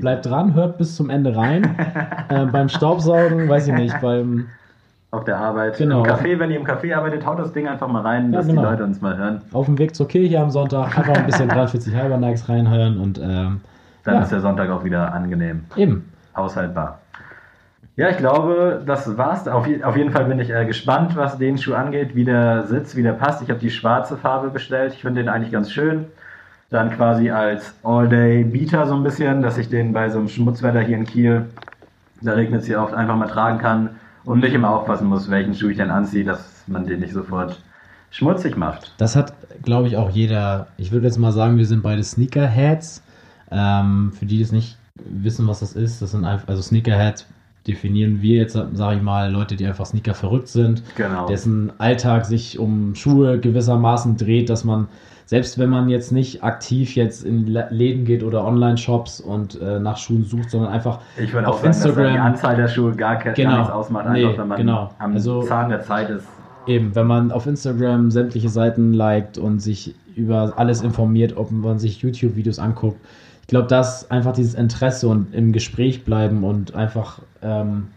[0.00, 1.76] bleibt dran, hört bis zum Ende rein.
[2.30, 4.46] äh, beim Staubsaugen, weiß ich nicht, beim
[5.10, 5.76] auf der Arbeit.
[5.76, 6.02] Genau.
[6.02, 8.46] Im Café, wenn ihr im Café arbeitet, haut das Ding einfach mal rein, ja, dass
[8.46, 8.62] genau.
[8.62, 9.42] die Leute uns mal hören.
[9.52, 13.18] Auf dem Weg zur Kirche am Sonntag einfach ein bisschen 43 halber Nikes reinhören und
[13.18, 13.60] ähm,
[14.02, 14.22] dann ja.
[14.22, 15.64] ist der Sonntag auch wieder angenehm.
[15.76, 16.10] Eben.
[16.32, 17.00] Aushaltbar.
[17.96, 19.46] Ja, ich glaube, das war's.
[19.46, 22.96] Auf, auf jeden Fall bin ich äh, gespannt, was den Schuh angeht, wie der sitzt,
[22.96, 23.42] wie der passt.
[23.42, 24.94] Ich habe die schwarze Farbe bestellt.
[24.94, 26.06] Ich finde den eigentlich ganz schön
[26.74, 30.96] dann quasi als All-Day-Beater so ein bisschen, dass ich den bei so einem Schmutzwetter hier
[30.96, 31.46] in Kiel,
[32.20, 33.90] da regnet es hier oft, einfach mal tragen kann
[34.24, 37.60] und nicht immer aufpassen muss, welchen Schuh ich denn anziehe, dass man den nicht sofort
[38.10, 38.92] schmutzig macht.
[38.98, 40.66] Das hat, glaube ich, auch jeder.
[40.76, 43.02] Ich würde jetzt mal sagen, wir sind beide Sneakerheads.
[43.50, 47.26] Ähm, für die, die es nicht wissen, was das ist, das sind einfach, also Sneakerheads
[47.66, 51.26] definieren wir jetzt, sage ich mal, Leute, die einfach Sneaker verrückt sind, genau.
[51.26, 54.88] dessen Alltag sich um Schuhe gewissermaßen dreht, dass man
[55.26, 59.96] selbst wenn man jetzt nicht aktiv jetzt in Läden geht oder Online-Shops und äh, nach
[59.96, 62.12] Schuhen sucht, sondern einfach ich würde auf sagen, Instagram.
[62.12, 64.90] Die Anzahl der Schuhe gar, genau, gar nichts ausmacht, nee, einfach wenn man genau.
[64.98, 66.26] am also, Zahn der Zeit ist.
[66.66, 71.78] Eben, wenn man auf Instagram sämtliche Seiten liked und sich über alles informiert, ob man
[71.78, 72.98] sich YouTube-Videos anguckt.
[73.42, 77.88] Ich glaube, dass einfach dieses Interesse und im Gespräch bleiben und einfach ähm,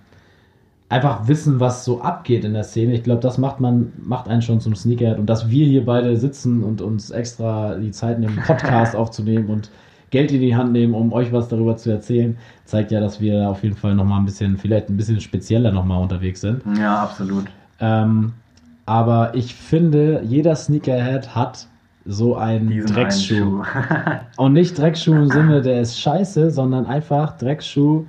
[0.89, 2.93] einfach wissen, was so abgeht in der Szene.
[2.93, 5.19] Ich glaube, das macht man, macht einen schon zum Sneakerhead.
[5.19, 9.69] Und dass wir hier beide sitzen und uns extra die Zeit nehmen, Podcast aufzunehmen und
[10.09, 13.49] Geld in die Hand nehmen, um euch was darüber zu erzählen, zeigt ja, dass wir
[13.49, 16.63] auf jeden Fall nochmal ein bisschen, vielleicht ein bisschen spezieller nochmal unterwegs sind.
[16.77, 17.45] Ja, absolut.
[17.81, 18.31] Ähm,
[18.85, 21.67] aber ich finde, jeder Sneakerhead hat
[22.05, 23.61] so einen Diesen Drecksschuh.
[23.61, 28.05] Einen und nicht Dreckschuh im Sinne, der ist scheiße, sondern einfach Drecksschuh,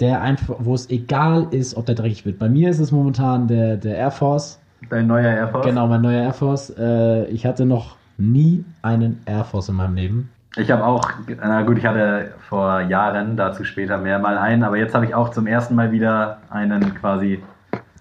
[0.00, 2.38] der einfach, wo es egal ist, ob der dreckig wird.
[2.38, 4.58] Bei mir ist es momentan der, der Air Force.
[4.88, 5.66] Dein neuer Air Force?
[5.66, 6.72] Genau, mein neuer Air Force.
[6.78, 10.30] Äh, ich hatte noch nie einen Air Force in meinem Leben.
[10.56, 11.08] Ich habe auch,
[11.40, 15.14] na gut, ich hatte vor Jahren, dazu später mehr mal einen, aber jetzt habe ich
[15.14, 17.40] auch zum ersten Mal wieder einen quasi.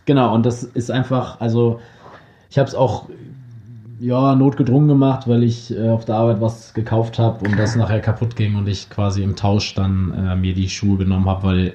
[0.05, 1.79] Genau, und das ist einfach, also
[2.49, 3.07] ich habe es auch
[3.99, 7.99] ja, notgedrungen gemacht, weil ich äh, auf der Arbeit was gekauft habe und das nachher
[7.99, 11.73] kaputt ging und ich quasi im Tausch dann äh, mir die Schuhe genommen habe, weil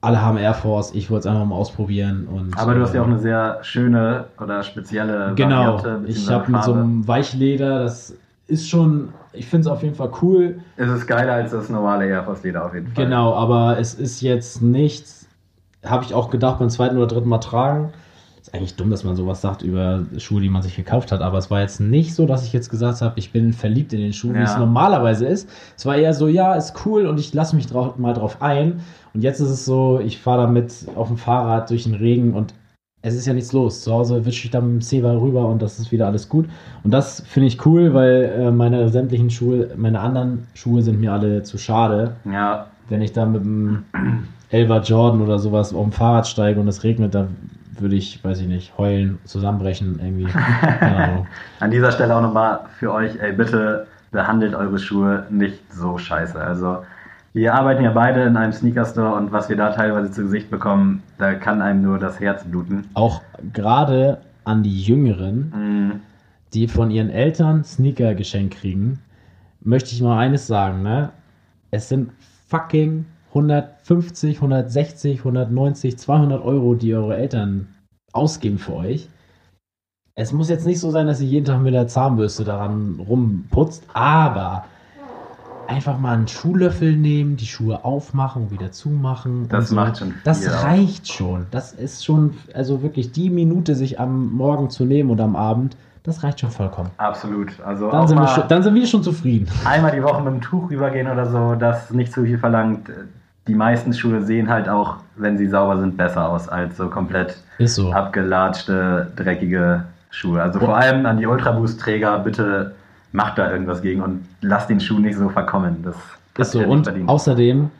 [0.00, 2.28] alle haben Air Force, ich wollte es einfach mal ausprobieren.
[2.28, 5.88] Und, Aber du hast ja auch eine sehr schöne oder spezielle genau, Variante.
[5.88, 8.14] Genau, ich habe mit so einem Weichleder, das
[8.46, 10.60] ist schon, ich finde es auf jeden Fall cool.
[10.76, 13.04] Es ist geiler als das normale Air Force Leder auf jeden Fall.
[13.04, 15.26] Genau, aber es ist jetzt nichts,
[15.84, 17.92] habe ich auch gedacht beim zweiten oder dritten Mal tragen.
[18.48, 21.36] Ist eigentlich dumm, dass man sowas sagt über Schuhe, die man sich gekauft hat, aber
[21.36, 24.14] es war jetzt nicht so, dass ich jetzt gesagt habe, ich bin verliebt in den
[24.14, 24.40] Schuh, ja.
[24.40, 25.50] wie es normalerweise ist.
[25.76, 28.80] Es war eher so, ja, ist cool und ich lasse mich drauf, mal drauf ein.
[29.12, 32.54] Und jetzt ist es so, ich fahre damit auf dem Fahrrad durch den Regen und
[33.02, 33.82] es ist ja nichts los.
[33.82, 36.48] Zu Hause wische ich dann mit dem Seva rüber und das ist wieder alles gut.
[36.84, 41.12] Und das finde ich cool, weil äh, meine sämtlichen Schuhe, meine anderen Schuhe sind mir
[41.12, 42.16] alle zu schade.
[42.24, 42.68] Ja.
[42.88, 43.84] Wenn ich da mit dem
[44.48, 47.28] Elva Jordan oder sowas auf dem Fahrrad steige und es regnet, da
[47.80, 50.32] würde ich, weiß ich nicht, heulen, zusammenbrechen irgendwie.
[50.80, 51.26] genau.
[51.60, 56.40] An dieser Stelle auch nochmal für euch, ey, bitte behandelt eure Schuhe nicht so scheiße.
[56.40, 56.78] Also
[57.34, 61.02] wir arbeiten ja beide in einem Sneaker-Store und was wir da teilweise zu Gesicht bekommen,
[61.18, 62.88] da kann einem nur das Herz bluten.
[62.94, 66.00] Auch gerade an die Jüngeren, mm.
[66.54, 68.98] die von ihren Eltern Sneaker geschenkt kriegen,
[69.60, 71.10] möchte ich mal eines sagen, ne?
[71.70, 72.10] Es sind
[72.48, 77.68] fucking 150, 160, 190, 200 Euro, die eure Eltern
[78.12, 79.08] ausgeben für euch.
[80.14, 83.84] Es muss jetzt nicht so sein, dass ihr jeden Tag mit der Zahnbürste daran rumputzt,
[83.92, 84.64] aber
[85.68, 89.48] einfach mal einen Schuhlöffel nehmen, die Schuhe aufmachen und wieder zumachen.
[89.48, 89.74] Das so.
[89.76, 90.14] macht schon.
[90.24, 91.14] Das reicht auch.
[91.14, 91.46] schon.
[91.50, 95.76] Das ist schon, also wirklich die Minute, sich am Morgen zu nehmen und am Abend,
[96.02, 96.90] das reicht schon vollkommen.
[96.96, 97.60] Absolut.
[97.60, 99.46] Also dann, sind wir schon, dann sind wir schon zufrieden.
[99.64, 102.90] Einmal die Woche mit dem Tuch rübergehen oder so, das nicht zu viel verlangt.
[103.48, 107.36] Die meisten Schuhe sehen halt auch, wenn sie sauber sind, besser aus als so komplett
[107.58, 107.90] so.
[107.92, 110.42] abgelatschte, dreckige Schuhe.
[110.42, 112.74] Also vor allem an die Ultraboost-Träger, bitte
[113.12, 115.82] macht da irgendwas gegen und lasst den Schuh nicht so verkommen.
[115.82, 115.96] Das
[116.48, 116.60] ist so.
[116.60, 117.08] Und verdient.
[117.08, 117.70] außerdem,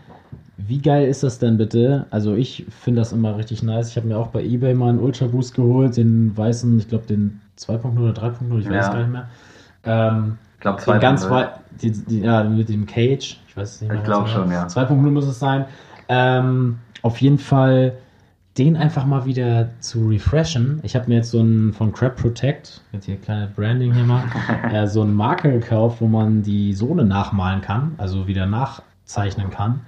[0.56, 2.06] wie geil ist das denn bitte?
[2.10, 3.90] Also ich finde das immer richtig nice.
[3.90, 7.06] Ich habe mir auch bei eBay mal einen Ultra Boost geholt, den weißen, ich glaube
[7.06, 8.92] den 2.0 oder 3.0, ich weiß ja.
[8.92, 9.28] gar nicht mehr.
[9.84, 10.98] Ähm, ich glaube 2.0.
[10.98, 11.50] Ganz weit,
[11.82, 13.98] die, die, ja, mit dem Cage, ich weiß nicht mehr.
[13.98, 14.66] Ich glaube schon, ja.
[14.66, 15.66] 2.0 muss es sein.
[16.08, 17.92] Ähm, auf jeden Fall
[18.56, 20.80] den einfach mal wieder zu refreshen.
[20.82, 24.24] Ich habe mir jetzt so einen von Crab Protect, jetzt hier kleine Branding hier mal,
[24.72, 29.80] äh, so einen Marker gekauft, wo man die Sohle nachmalen kann, also wieder nachzeichnen kann.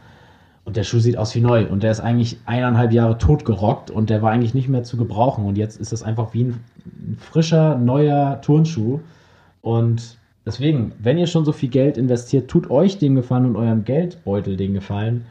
[0.64, 1.66] Und der Schuh sieht aus wie neu.
[1.66, 5.44] Und der ist eigentlich eineinhalb Jahre totgerockt und der war eigentlich nicht mehr zu gebrauchen.
[5.44, 9.00] Und jetzt ist das einfach wie ein, ein frischer, neuer Turnschuh.
[9.62, 13.84] Und deswegen, wenn ihr schon so viel Geld investiert, tut euch den Gefallen und eurem
[13.84, 15.26] Geldbeutel den Gefallen.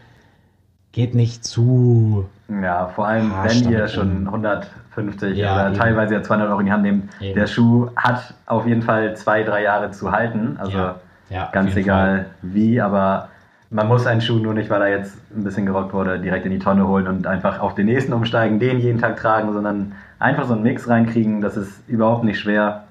[0.91, 5.75] Geht nicht zu ja, vor allem, wenn ihr schon 150 ja, oder eben.
[5.77, 7.09] teilweise ja 200 Euro in die Hand nehmt.
[7.21, 7.35] Eben.
[7.35, 10.57] Der Schuh hat auf jeden Fall zwei, drei Jahre zu halten.
[10.59, 10.95] Also ja.
[11.29, 12.25] Ja, ganz egal Fall.
[12.41, 13.29] wie, aber
[13.69, 16.51] man muss einen Schuh nur nicht, weil er jetzt ein bisschen gerockt wurde, direkt in
[16.51, 20.47] die Tonne holen und einfach auf den nächsten umsteigen, den jeden Tag tragen, sondern einfach
[20.47, 21.41] so einen Mix reinkriegen.
[21.41, 22.85] Das ist überhaupt nicht schwer.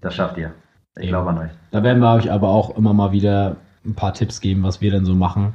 [0.00, 0.52] Das schafft ihr.
[0.98, 1.50] Ich glaube an euch.
[1.70, 4.90] Da werden wir euch aber auch immer mal wieder ein paar Tipps geben, was wir
[4.90, 5.54] denn so machen,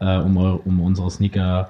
[0.00, 1.68] äh, um, um unsere Sneaker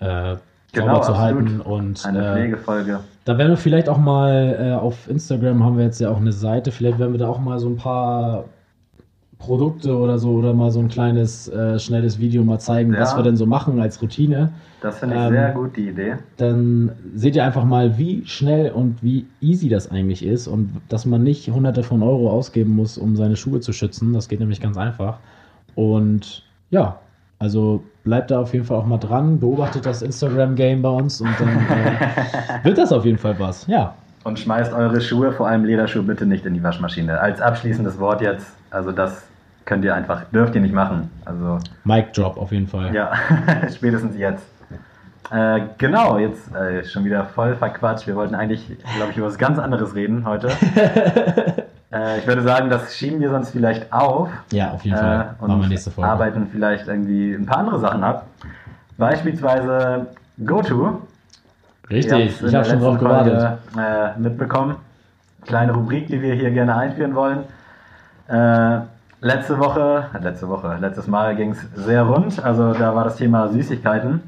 [0.00, 0.36] äh,
[0.72, 1.60] genau, zu halten.
[1.60, 3.00] Und, Eine äh, Pflegefolge.
[3.24, 6.32] Da werden wir vielleicht auch mal äh, auf Instagram haben wir jetzt ja auch eine
[6.32, 8.44] Seite, vielleicht werden wir da auch mal so ein paar
[9.42, 13.00] Produkte oder so oder mal so ein kleines, äh, schnelles Video mal zeigen, ja.
[13.00, 14.50] was wir denn so machen als Routine.
[14.80, 16.14] Das finde ich ähm, sehr gut, die Idee.
[16.36, 21.06] Dann seht ihr einfach mal, wie schnell und wie easy das eigentlich ist und dass
[21.06, 24.12] man nicht hunderte von Euro ausgeben muss, um seine Schuhe zu schützen.
[24.12, 25.18] Das geht nämlich ganz einfach.
[25.74, 26.98] Und ja,
[27.38, 31.30] also bleibt da auf jeden Fall auch mal dran, beobachtet das Instagram-Game bei uns und
[31.40, 33.66] dann äh, wird das auf jeden Fall was.
[33.66, 33.94] Ja.
[34.22, 37.18] Und schmeißt eure Schuhe, vor allem Lederschuhe, bitte nicht in die Waschmaschine.
[37.18, 39.24] Als abschließendes Wort jetzt, also das
[39.64, 41.10] könnt ihr einfach, dürft ihr nicht machen.
[41.24, 42.94] Also Mic Drop auf jeden Fall.
[42.94, 43.12] Ja,
[43.74, 44.46] spätestens jetzt.
[45.30, 48.06] Äh, genau, jetzt äh, schon wieder voll verquatscht.
[48.06, 50.50] Wir wollten eigentlich, glaube ich, über was ganz anderes reden heute.
[51.92, 54.30] Äh, ich würde sagen, das schieben wir sonst vielleicht auf.
[54.50, 55.34] Ja, auf jeden Fall.
[55.38, 56.10] Äh, und Machen wir nächste Folge.
[56.10, 58.24] arbeiten vielleicht irgendwie ein paar andere Sachen ab.
[58.96, 60.06] Beispielsweise
[60.44, 61.02] GoTo.
[61.90, 63.58] Richtig, ich habe schon drauf gewartet.
[63.76, 64.76] Äh, mitbekommen.
[65.44, 67.40] Kleine Rubrik, die wir hier gerne einführen wollen.
[69.24, 72.42] Letzte Woche, letzte Woche, letztes Mal ging es sehr rund.
[72.44, 74.20] Also da war das Thema Süßigkeiten.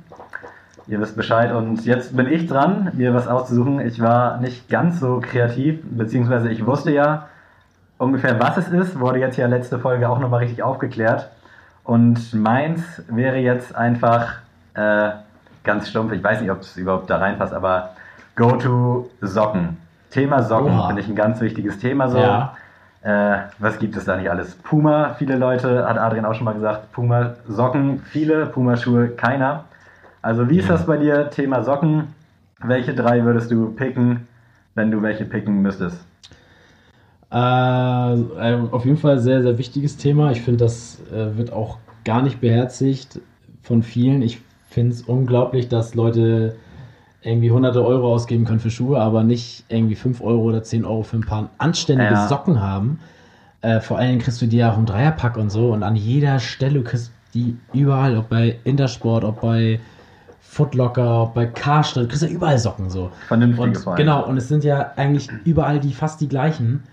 [0.87, 3.81] Ihr wisst Bescheid und jetzt bin ich dran, mir was auszusuchen.
[3.81, 7.27] Ich war nicht ganz so kreativ, beziehungsweise ich wusste ja,
[7.99, 11.29] ungefähr, was es ist, wurde jetzt ja letzte Folge auch nochmal richtig aufgeklärt.
[11.83, 14.35] Und meins wäre jetzt einfach
[14.75, 15.11] äh,
[15.65, 17.91] ganz stumpf, ich weiß nicht, ob es überhaupt da reinpasst, aber
[18.37, 19.77] Go-To Socken.
[20.11, 22.19] Thema Socken finde ich ein ganz wichtiges Thema so.
[22.19, 22.55] Ja.
[23.05, 24.55] Äh, was gibt es da nicht alles?
[24.55, 29.67] Puma, viele Leute, hat Adrian auch schon mal gesagt, Puma Socken, viele, Puma Schuhe, keiner.
[30.23, 31.29] Also wie ist das bei dir?
[31.29, 32.15] Thema Socken.
[32.63, 34.27] Welche drei würdest du picken,
[34.75, 35.99] wenn du welche picken müsstest?
[37.31, 40.31] Äh, äh, auf jeden Fall sehr, sehr wichtiges Thema.
[40.31, 43.21] Ich finde, das äh, wird auch gar nicht beherzigt
[43.61, 44.23] von vielen.
[44.23, 44.41] Ich
[44.71, 46.57] finde es unglaublich, dass Leute
[47.25, 51.03] irgendwie hunderte Euro ausgeben können für Schuhe, aber nicht irgendwie 5 Euro oder 10 Euro
[51.03, 52.29] für ein paar anständige ja.
[52.29, 53.01] Socken haben.
[53.63, 56.39] Äh, vor allem kriegst du die ja auch im Dreierpack und so und an jeder
[56.39, 59.81] Stelle kriegst du die überall, ob bei Intersport, ob bei
[60.41, 63.11] Footlocker, ob bei Karstadt, kriegst du ja überall Socken so.
[63.27, 66.85] Vernünftige und, Genau, und es sind ja eigentlich überall die fast die gleichen.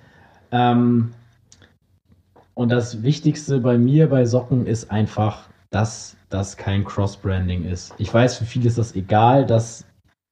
[0.51, 1.11] Ähm,
[2.53, 7.93] und das Wichtigste bei mir bei Socken ist einfach, dass das kein Cross-Branding ist.
[7.97, 9.85] Ich weiß, für viele ist das egal, dass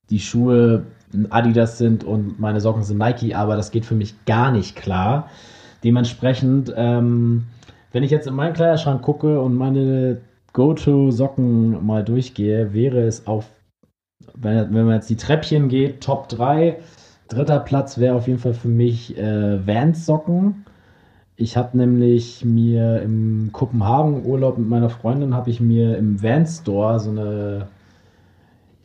[0.10, 0.84] die Schuhe
[1.30, 5.30] Adidas sind und meine Socken sind Nike, aber das geht für mich gar nicht klar.
[5.84, 7.46] Dementsprechend, ähm,
[7.92, 10.22] wenn ich jetzt in meinen Kleiderschrank gucke und meine
[10.54, 13.46] Go-To-Socken mal durchgehe, wäre es auf,
[14.36, 16.78] wenn, wenn man jetzt die Treppchen geht, Top 3
[17.30, 20.66] Dritter Platz wäre auf jeden Fall für mich äh, Vans-Socken.
[21.36, 26.58] Ich habe nämlich mir im Kopenhagen Urlaub mit meiner Freundin habe ich mir im Vans
[26.58, 27.68] Store so eine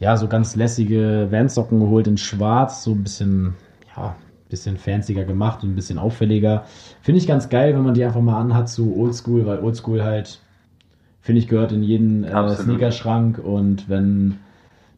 [0.01, 3.55] ja so ganz lässige Vans Socken geholt in Schwarz, so ein bisschen
[3.97, 4.15] ja
[4.55, 6.65] bisschen fancier gemacht und ein bisschen auffälliger.
[7.03, 10.39] Finde ich ganz geil, wenn man die einfach mal anhat zu Oldschool, weil Oldschool halt,
[11.23, 14.39] finde ich, gehört in jeden äh, Sneakerschrank und wenn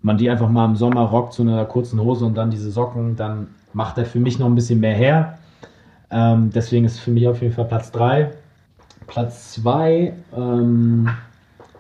[0.03, 3.16] man die einfach mal im Sommer rockt zu einer kurzen Hose und dann diese Socken,
[3.16, 5.38] dann macht er für mich noch ein bisschen mehr her.
[6.11, 8.30] Ähm, deswegen ist für mich auf jeden Fall Platz 3.
[9.07, 11.09] Platz 2 ähm,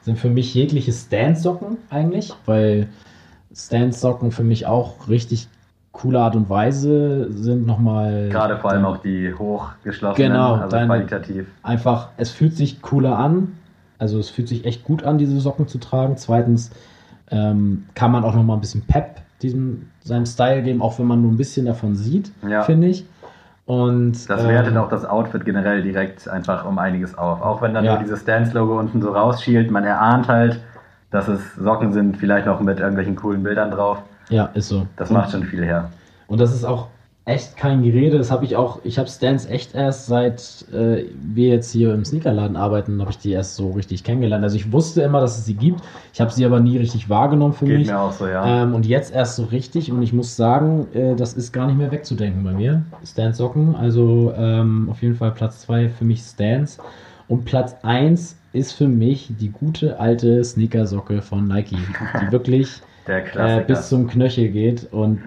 [0.02, 2.88] sind für mich jegliche Stance-Socken eigentlich, weil
[3.56, 5.48] Stance-Socken für mich auch richtig
[5.92, 8.28] coole Art und Weise sind nochmal.
[8.30, 11.46] Gerade vor allem auch die hochgeschlossenen, genau, also deine, qualitativ.
[11.62, 13.56] Einfach, es fühlt sich cooler an.
[13.98, 16.18] Also es fühlt sich echt gut an, diese Socken zu tragen.
[16.18, 16.70] Zweitens
[17.30, 21.22] ähm, kann man auch nochmal ein bisschen Pep diesem, seinem Style geben, auch wenn man
[21.22, 22.62] nur ein bisschen davon sieht, ja.
[22.62, 23.06] finde ich.
[23.64, 27.40] Und, das wertet ähm, auch das Outfit generell direkt einfach um einiges auf.
[27.42, 27.94] Auch wenn dann ja.
[27.94, 30.60] nur dieses Stance-Logo unten so rausschielt, man erahnt halt,
[31.16, 33.98] dass es Socken sind, vielleicht noch mit irgendwelchen coolen Bildern drauf.
[34.28, 34.86] Ja, ist so.
[34.96, 35.90] Das macht schon viel her.
[36.26, 36.88] Und das ist auch
[37.24, 38.18] echt kein Gerede.
[38.18, 42.04] Das habe ich auch, ich habe Stance echt erst seit äh, wir jetzt hier im
[42.04, 44.44] Sneakerladen arbeiten, habe ich die erst so richtig kennengelernt.
[44.44, 45.80] Also ich wusste immer, dass es sie gibt.
[46.12, 47.86] Ich habe sie aber nie richtig wahrgenommen für Geht mich.
[47.88, 48.62] Mir auch so, ja.
[48.62, 49.90] Ähm, und jetzt erst so richtig.
[49.90, 52.82] Und ich muss sagen, äh, das ist gar nicht mehr wegzudenken bei mir.
[53.06, 53.74] Stance Socken.
[53.74, 56.78] Also ähm, auf jeden Fall Platz 2 für mich Stance.
[57.26, 61.76] Und Platz 1 ist für mich die gute alte Sneakersocke von Nike,
[62.20, 65.20] die wirklich äh, bis zum Knöchel geht und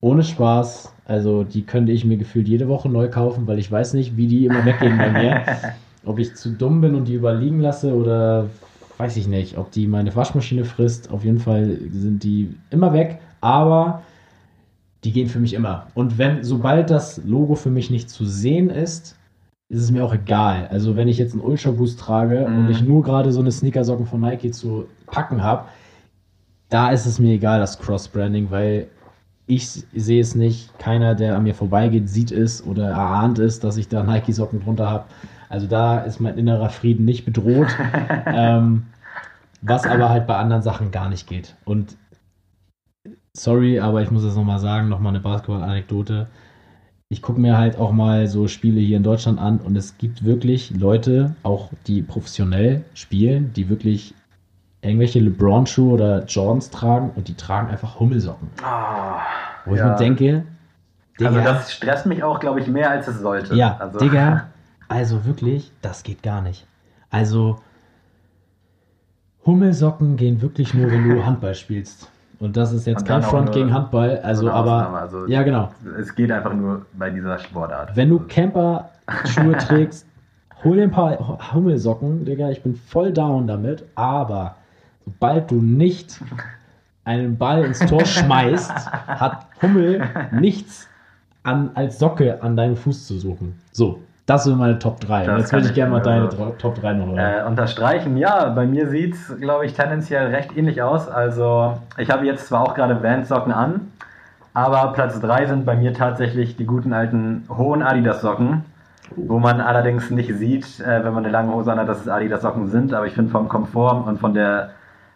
[0.00, 0.92] ohne Spaß.
[1.06, 4.26] Also die könnte ich mir gefühlt jede Woche neu kaufen, weil ich weiß nicht, wie
[4.26, 5.42] die immer weggehen bei mir.
[6.06, 8.48] Ob ich zu dumm bin und die überliegen lasse oder
[8.98, 11.10] weiß ich nicht, ob die meine Waschmaschine frisst.
[11.10, 14.02] Auf jeden Fall sind die immer weg, aber
[15.02, 15.86] die gehen für mich immer.
[15.94, 19.16] Und wenn, sobald das Logo für mich nicht zu sehen ist,
[19.74, 20.68] ist es mir auch egal.
[20.70, 22.58] Also wenn ich jetzt einen Ultra Boost trage mhm.
[22.58, 25.64] und ich nur gerade so eine Sneakersocken von Nike zu packen habe,
[26.68, 28.88] da ist es mir egal, das Cross-Branding, weil
[29.46, 30.76] ich sehe es nicht.
[30.78, 34.90] Keiner, der an mir vorbeigeht, sieht es oder erahnt es, dass ich da Nike-Socken drunter
[34.90, 35.04] habe.
[35.48, 37.68] Also da ist mein innerer Frieden nicht bedroht.
[38.26, 38.86] ähm,
[39.60, 41.54] was aber halt bei anderen Sachen gar nicht geht.
[41.64, 41.96] Und
[43.32, 46.26] sorry, aber ich muss es nochmal sagen, nochmal eine Basketball-Anekdote.
[47.10, 50.24] Ich gucke mir halt auch mal so Spiele hier in Deutschland an und es gibt
[50.24, 54.14] wirklich Leute, auch die professionell spielen, die wirklich
[54.80, 58.48] irgendwelche LeBron-Schuhe oder Jordans tragen und die tragen einfach Hummelsocken.
[58.62, 59.16] Oh,
[59.66, 59.76] Wo ja.
[59.76, 60.44] ich mir denke,
[61.18, 63.54] Digga, also das stresst mich auch, glaube ich, mehr als es sollte.
[63.54, 63.98] Ja, also.
[63.98, 64.48] Digga,
[64.88, 66.66] also wirklich, das geht gar nicht.
[67.10, 67.60] Also
[69.46, 72.10] Hummelsocken gehen wirklich nur, wenn du Handball spielst.
[72.44, 75.70] Und das ist jetzt kein Front gegen Handball, also aber also, ja genau.
[75.98, 77.96] Es geht einfach nur bei dieser Sportart.
[77.96, 80.06] Wenn du Camper-Schuhe trägst,
[80.62, 84.56] hol dir ein paar Hummelsocken, Digga, ich bin voll down damit, aber
[85.06, 86.20] sobald du nicht
[87.06, 90.86] einen Ball ins Tor schmeißt, hat Hummel nichts
[91.44, 93.58] an, als Socke an deinem Fuß zu suchen.
[93.72, 95.26] So, das sind meine Top 3.
[95.26, 97.16] Das Jetzt würde ich gerne mal deine also, Top 3 noch.
[97.16, 101.08] Äh, unterstreichen, ja, bei mir sieht es, glaube ich, tendenziell recht ähnlich aus.
[101.08, 103.92] Also, ich habe jetzt zwar auch gerade Vans-Socken an,
[104.54, 108.64] aber Platz 3 sind bei mir tatsächlich die guten alten hohen Adidas-Socken.
[109.16, 112.08] Wo man allerdings nicht sieht, äh, wenn man eine lange Hose an hat, dass es
[112.08, 112.94] Adidas-Socken sind.
[112.94, 114.70] Aber ich finde vom Komfort und von der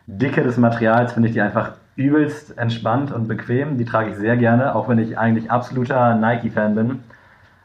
[0.06, 3.78] Dicke des Materials finde ich die einfach übelst entspannt und bequem.
[3.78, 7.00] Die trage ich sehr gerne, auch wenn ich eigentlich absoluter Nike-Fan bin.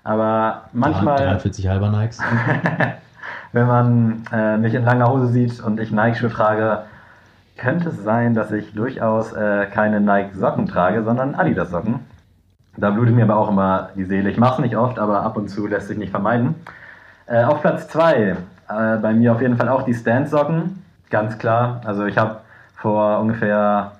[0.03, 1.17] Aber manchmal.
[1.17, 2.19] 43 halber Nikes.
[3.53, 6.83] wenn man äh, mich in langer Hose sieht und ich Nike-Schuhe trage,
[7.57, 11.99] könnte es sein, dass ich durchaus äh, keine Nike-Socken trage, sondern Adidas-Socken.
[12.75, 14.29] Da blutet mir aber auch immer die Seele.
[14.31, 16.55] Ich mache es nicht oft, aber ab und zu lässt sich nicht vermeiden.
[17.27, 18.35] Äh, auf Platz 2, äh,
[18.97, 20.83] bei mir auf jeden Fall auch die Stance-Socken
[21.13, 21.81] ganz klar.
[21.85, 22.37] Also ich habe
[22.75, 23.91] vor ungefähr,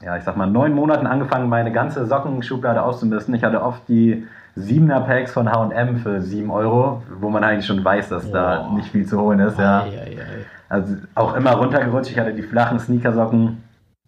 [0.00, 3.34] ja, ich sag mal, neun Monaten angefangen, meine ganze Sockenschublade auszumisten.
[3.34, 4.26] Ich hatte oft die
[4.56, 8.32] 7er Packs von H&M für 7 Euro, wo man eigentlich schon weiß, dass oh.
[8.32, 9.58] da nicht viel zu holen ist.
[9.58, 9.82] Ja.
[9.82, 10.44] Ei, ei, ei.
[10.68, 12.10] Also auch immer runtergerutscht.
[12.10, 13.62] Ich hatte die flachen Sneakersocken.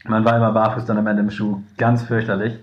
[0.05, 1.61] Man war immer barfuß dann am Ende im Schuh.
[1.76, 2.59] Ganz fürchterlich.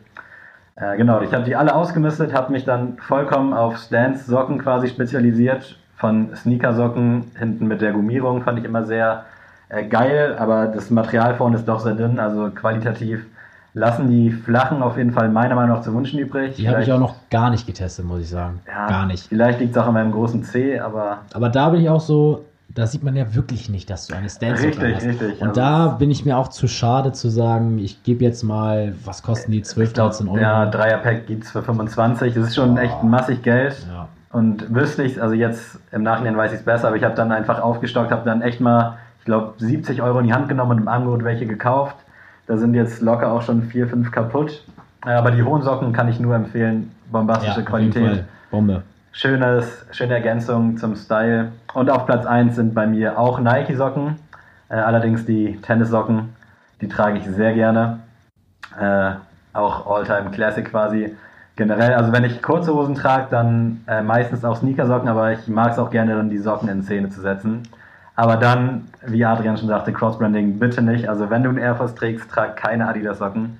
[0.76, 5.78] Äh, genau, ich habe die alle ausgemistet, habe mich dann vollkommen auf Stance-Socken quasi spezialisiert.
[5.98, 9.26] Von Sneakersocken hinten mit der Gummierung fand ich immer sehr
[9.70, 13.26] äh, geil, aber das Material vorne ist doch sehr dünn, also qualitativ
[13.74, 16.56] lassen die flachen auf jeden Fall meiner Meinung nach zu wünschen übrig.
[16.56, 18.60] Die habe ich auch noch gar nicht getestet, muss ich sagen.
[18.68, 19.28] Ja, gar nicht.
[19.28, 21.20] Vielleicht liegt es auch an meinem großen C, aber.
[21.34, 24.30] Aber da bin ich auch so, da sieht man ja wirklich nicht, dass du eine
[24.30, 25.06] Stance richtig, hast.
[25.06, 28.44] Richtig, Und also da bin ich mir auch zu schade zu sagen, ich gebe jetzt
[28.44, 30.38] mal, was kosten die 12, 13 Euro?
[30.38, 32.34] Ja, Dreierpack gibt es für 25.
[32.34, 32.82] Das ist schon oh.
[32.82, 33.76] echt massig Geld.
[33.90, 34.08] Ja.
[34.32, 37.34] Und wüsste ich, also jetzt im Nachhinein weiß ich es besser, aber ich habe dann
[37.34, 40.78] einfach aufgestockt, habe dann echt mal ich glaube, 70 Euro in die Hand genommen und
[40.80, 41.96] im Angebot welche gekauft.
[42.48, 44.64] Da sind jetzt locker auch schon vier, fünf kaputt.
[45.02, 46.92] Aber die hohen Socken kann ich nur empfehlen.
[47.12, 48.26] bombastische ja, Qualität.
[48.52, 48.84] Bombe.
[49.14, 51.52] Schönes, schöne Ergänzung zum Style.
[51.74, 54.16] Und auf Platz 1 sind bei mir auch Nike-Socken.
[54.70, 56.30] Äh, allerdings die Tennissocken,
[56.80, 58.00] die trage ich sehr gerne.
[58.80, 59.12] Äh,
[59.54, 61.16] auch All-Time Classic quasi.
[61.58, 65.74] Generell, also wenn ich kurze Hosen trage, dann äh, meistens auch Sneakersocken, aber ich mag
[65.74, 67.64] es auch gerne, dann die Socken in Szene zu setzen.
[68.16, 71.08] Aber dann, wie Adrian schon sagte, Crossbranding bitte nicht.
[71.08, 73.58] Also wenn du einen Air Force trägst, trag keine Adidas Socken.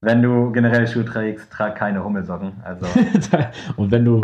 [0.00, 2.52] Wenn du generell Schuhe trägst, trag keine Hummelsocken.
[2.64, 2.86] Also.
[3.76, 4.22] Und wenn du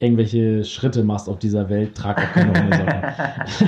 [0.00, 3.02] irgendwelche Schritte machst auf dieser Welt, trag auch keine Hummelsocken.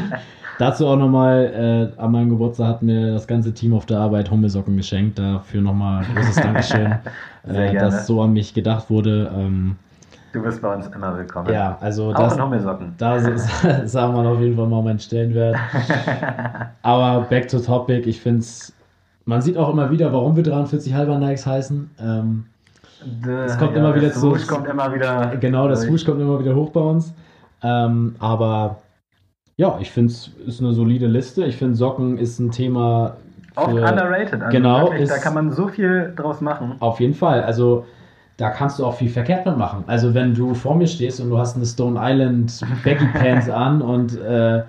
[0.58, 4.30] Dazu auch nochmal, äh, an meinem Geburtstag hat mir das ganze Team auf der Arbeit
[4.30, 5.18] Hummelsocken geschenkt.
[5.18, 6.94] Dafür nochmal großes Dankeschön,
[7.48, 9.32] äh, dass so an mich gedacht wurde.
[9.34, 9.76] Ähm,
[10.32, 11.52] du bist bei uns immer willkommen.
[11.52, 12.94] Ja, also auch das, in Hummelsocken.
[12.98, 13.18] Da
[13.86, 15.56] sagen wir auf jeden Fall mal meinen Stellenwert.
[16.82, 18.72] Aber back to topic, ich finde es,
[19.24, 21.90] man sieht auch immer wieder, warum wir 43 halber Nikes heißen.
[22.00, 22.46] Ähm,
[23.46, 24.32] es kommt ja, immer wieder zu.
[24.32, 25.36] Das kommt immer wieder.
[25.40, 27.12] Genau, das Swoosh kommt immer wieder hoch bei uns.
[27.62, 28.78] Ähm, aber
[29.56, 31.44] ja, ich finde es ist eine solide Liste.
[31.44, 33.16] Ich finde Socken ist ein Thema.
[33.56, 34.40] Oft underrated.
[34.40, 36.76] Also genau, wirklich, ist, da kann man so viel draus machen.
[36.78, 37.42] Auf jeden Fall.
[37.42, 37.84] Also
[38.36, 39.84] da kannst du auch viel verkehrt mitmachen.
[39.86, 43.82] Also wenn du vor mir stehst und du hast eine Stone Island Baggy Pants an
[43.82, 44.62] und äh,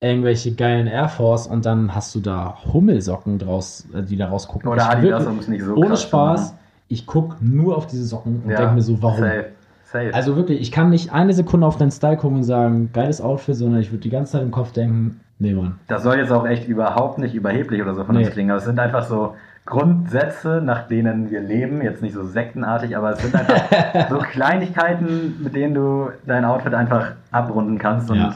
[0.00, 4.68] irgendwelche geilen Air Force und dann hast du da Hummelsocken draus, äh, die da rausgucken.
[4.68, 6.54] Oder Adidas, um es nicht so Ohne Spaß,
[6.88, 9.18] ich gucke nur auf diese Socken und ja, denke mir so, warum?
[9.18, 9.46] Safe.
[9.84, 10.14] Safe.
[10.14, 13.54] Also wirklich, ich kann nicht eine Sekunde auf deinen Style gucken und sagen, geiles Outfit,
[13.54, 15.78] sondern ich würde die ganze Zeit im Kopf denken, nee, Mann.
[15.86, 18.24] Das soll jetzt auch echt überhaupt nicht überheblich oder so von nee.
[18.24, 19.34] uns klingen, aber es sind einfach so
[19.66, 25.42] Grundsätze, nach denen wir leben, jetzt nicht so sektenartig, aber es sind einfach so Kleinigkeiten,
[25.42, 28.34] mit denen du dein Outfit einfach abrunden kannst und ja.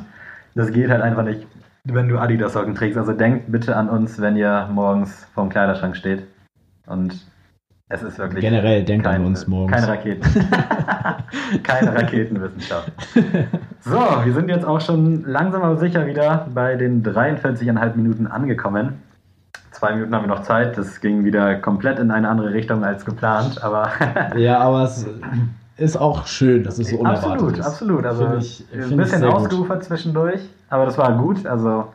[0.57, 1.47] das geht halt einfach nicht,
[1.85, 2.99] wenn du Adidas-Socken trägst.
[2.99, 6.27] Also denkt bitte an uns, wenn ihr morgens vorm Kleiderschrank steht
[6.87, 7.15] und
[7.89, 8.43] es ist wirklich.
[8.43, 9.77] Generell denkt kein, an uns morgens.
[9.77, 10.23] Keine Raketen.
[11.63, 12.93] keine Raketenwissenschaft.
[13.81, 19.03] So, wir sind jetzt auch schon langsam aber sicher wieder bei den 43,5 Minuten angekommen.
[19.81, 20.77] Zwei Minuten haben wir noch Zeit.
[20.77, 23.89] Das ging wieder komplett in eine andere Richtung als geplant, aber.
[24.37, 25.07] ja, aber es
[25.79, 27.67] ist auch schön, dass es so unerwartet absolut, ist.
[27.67, 28.31] Absolut, absolut.
[28.31, 31.47] Also ich, ein bisschen ausgeufert zwischendurch, aber das war gut.
[31.47, 31.87] Also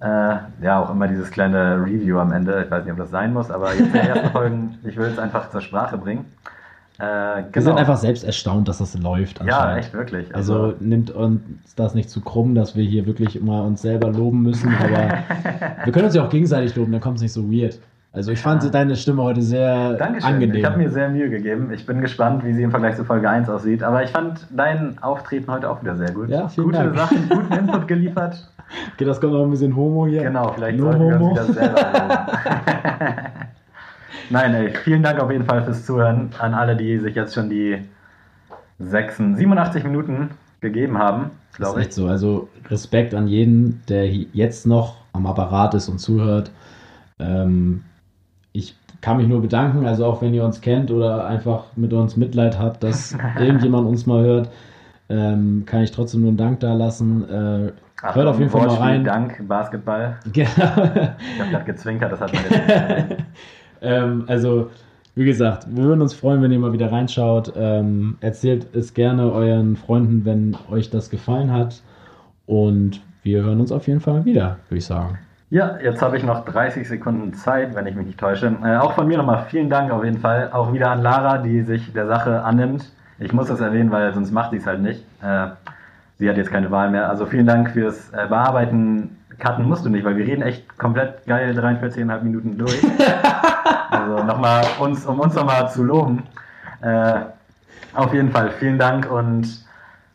[0.00, 2.64] äh, ja, auch immer dieses kleine Review am Ende.
[2.64, 5.08] Ich weiß nicht, ob das sein muss, aber jetzt in den ersten Folgen, ich will
[5.08, 6.24] es einfach zur Sprache bringen.
[6.98, 7.06] Äh, genau.
[7.06, 7.76] Wir sind genau.
[7.76, 9.44] einfach selbst erstaunt, dass das läuft.
[9.44, 10.34] Ja, echt wirklich.
[10.34, 11.40] Also, also, nimmt uns
[11.76, 15.18] das nicht zu krumm, dass wir hier wirklich immer uns selber loben müssen, aber
[15.84, 17.78] wir können uns ja auch gegenseitig loben, dann kommt es nicht so weird.
[18.16, 18.70] Also ich fand ja.
[18.70, 20.32] deine Stimme heute sehr Dankeschön.
[20.32, 20.56] angenehm.
[20.56, 21.70] Ich habe mir sehr Mühe gegeben.
[21.70, 23.82] Ich bin gespannt, wie sie im Vergleich zu Folge 1 aussieht.
[23.82, 26.30] Aber ich fand dein Auftreten heute auch wieder sehr gut.
[26.30, 26.96] Ja, vielen Gute Dank.
[26.96, 28.50] Sachen, guten Input geliefert.
[28.94, 30.22] Okay, das kommt noch ein bisschen Homo hier.
[30.22, 32.26] Genau, vielleicht no sollten wir uns wieder selber
[34.30, 37.48] Nein, ey, vielen Dank auf jeden Fall fürs Zuhören an alle, die sich jetzt schon
[37.48, 37.80] die
[38.78, 41.30] 86, 87 Minuten gegeben haben.
[41.58, 42.06] Das ist echt so.
[42.06, 46.50] Also Respekt an jeden, der jetzt noch am Apparat ist und zuhört.
[47.18, 47.84] Ähm,
[48.52, 52.16] ich kann mich nur bedanken, also auch wenn ihr uns kennt oder einfach mit uns
[52.16, 54.50] Mitleid habt, dass irgendjemand uns mal hört,
[55.08, 57.28] ähm, kann ich trotzdem nur einen Dank da lassen.
[57.28, 57.72] Äh,
[58.02, 59.04] Ach, hört auf jeden Fall mal rein.
[59.04, 60.18] Dank, Basketball.
[60.32, 60.46] Genau.
[60.48, 62.42] ich habe gerade gezwinkert, das hat man
[63.08, 63.24] jetzt
[63.80, 64.70] ähm, Also,
[65.14, 67.52] wie gesagt, wir würden uns freuen, wenn ihr mal wieder reinschaut.
[67.56, 71.82] Ähm, erzählt es gerne euren Freunden, wenn euch das gefallen hat.
[72.46, 75.18] Und wir hören uns auf jeden Fall wieder, würde ich sagen.
[75.48, 78.52] Ja, jetzt habe ich noch 30 Sekunden Zeit, wenn ich mich nicht täusche.
[78.64, 80.50] Äh, auch von mir nochmal vielen Dank auf jeden Fall.
[80.52, 82.90] Auch wieder an Lara, die sich der Sache annimmt.
[83.18, 85.04] Ich muss das erwähnen, weil sonst macht sie es halt nicht.
[85.22, 85.48] Äh,
[86.18, 87.08] sie hat jetzt keine Wahl mehr.
[87.08, 89.15] Also vielen Dank fürs äh, Bearbeiten.
[89.38, 92.80] Cutten musst du nicht, weil wir reden echt komplett geil 43,5 Minuten durch.
[93.90, 96.22] also nochmal, uns, um uns nochmal zu loben.
[96.80, 97.20] Äh,
[97.94, 99.64] auf jeden Fall vielen Dank und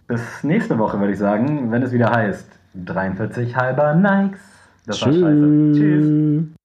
[0.07, 4.39] bis nächste Woche, würde ich sagen, wenn es wieder heißt 43 halber Nikes.
[4.85, 5.21] Das Tschüss.
[5.21, 5.71] war scheiße.
[5.73, 6.60] Tschüss.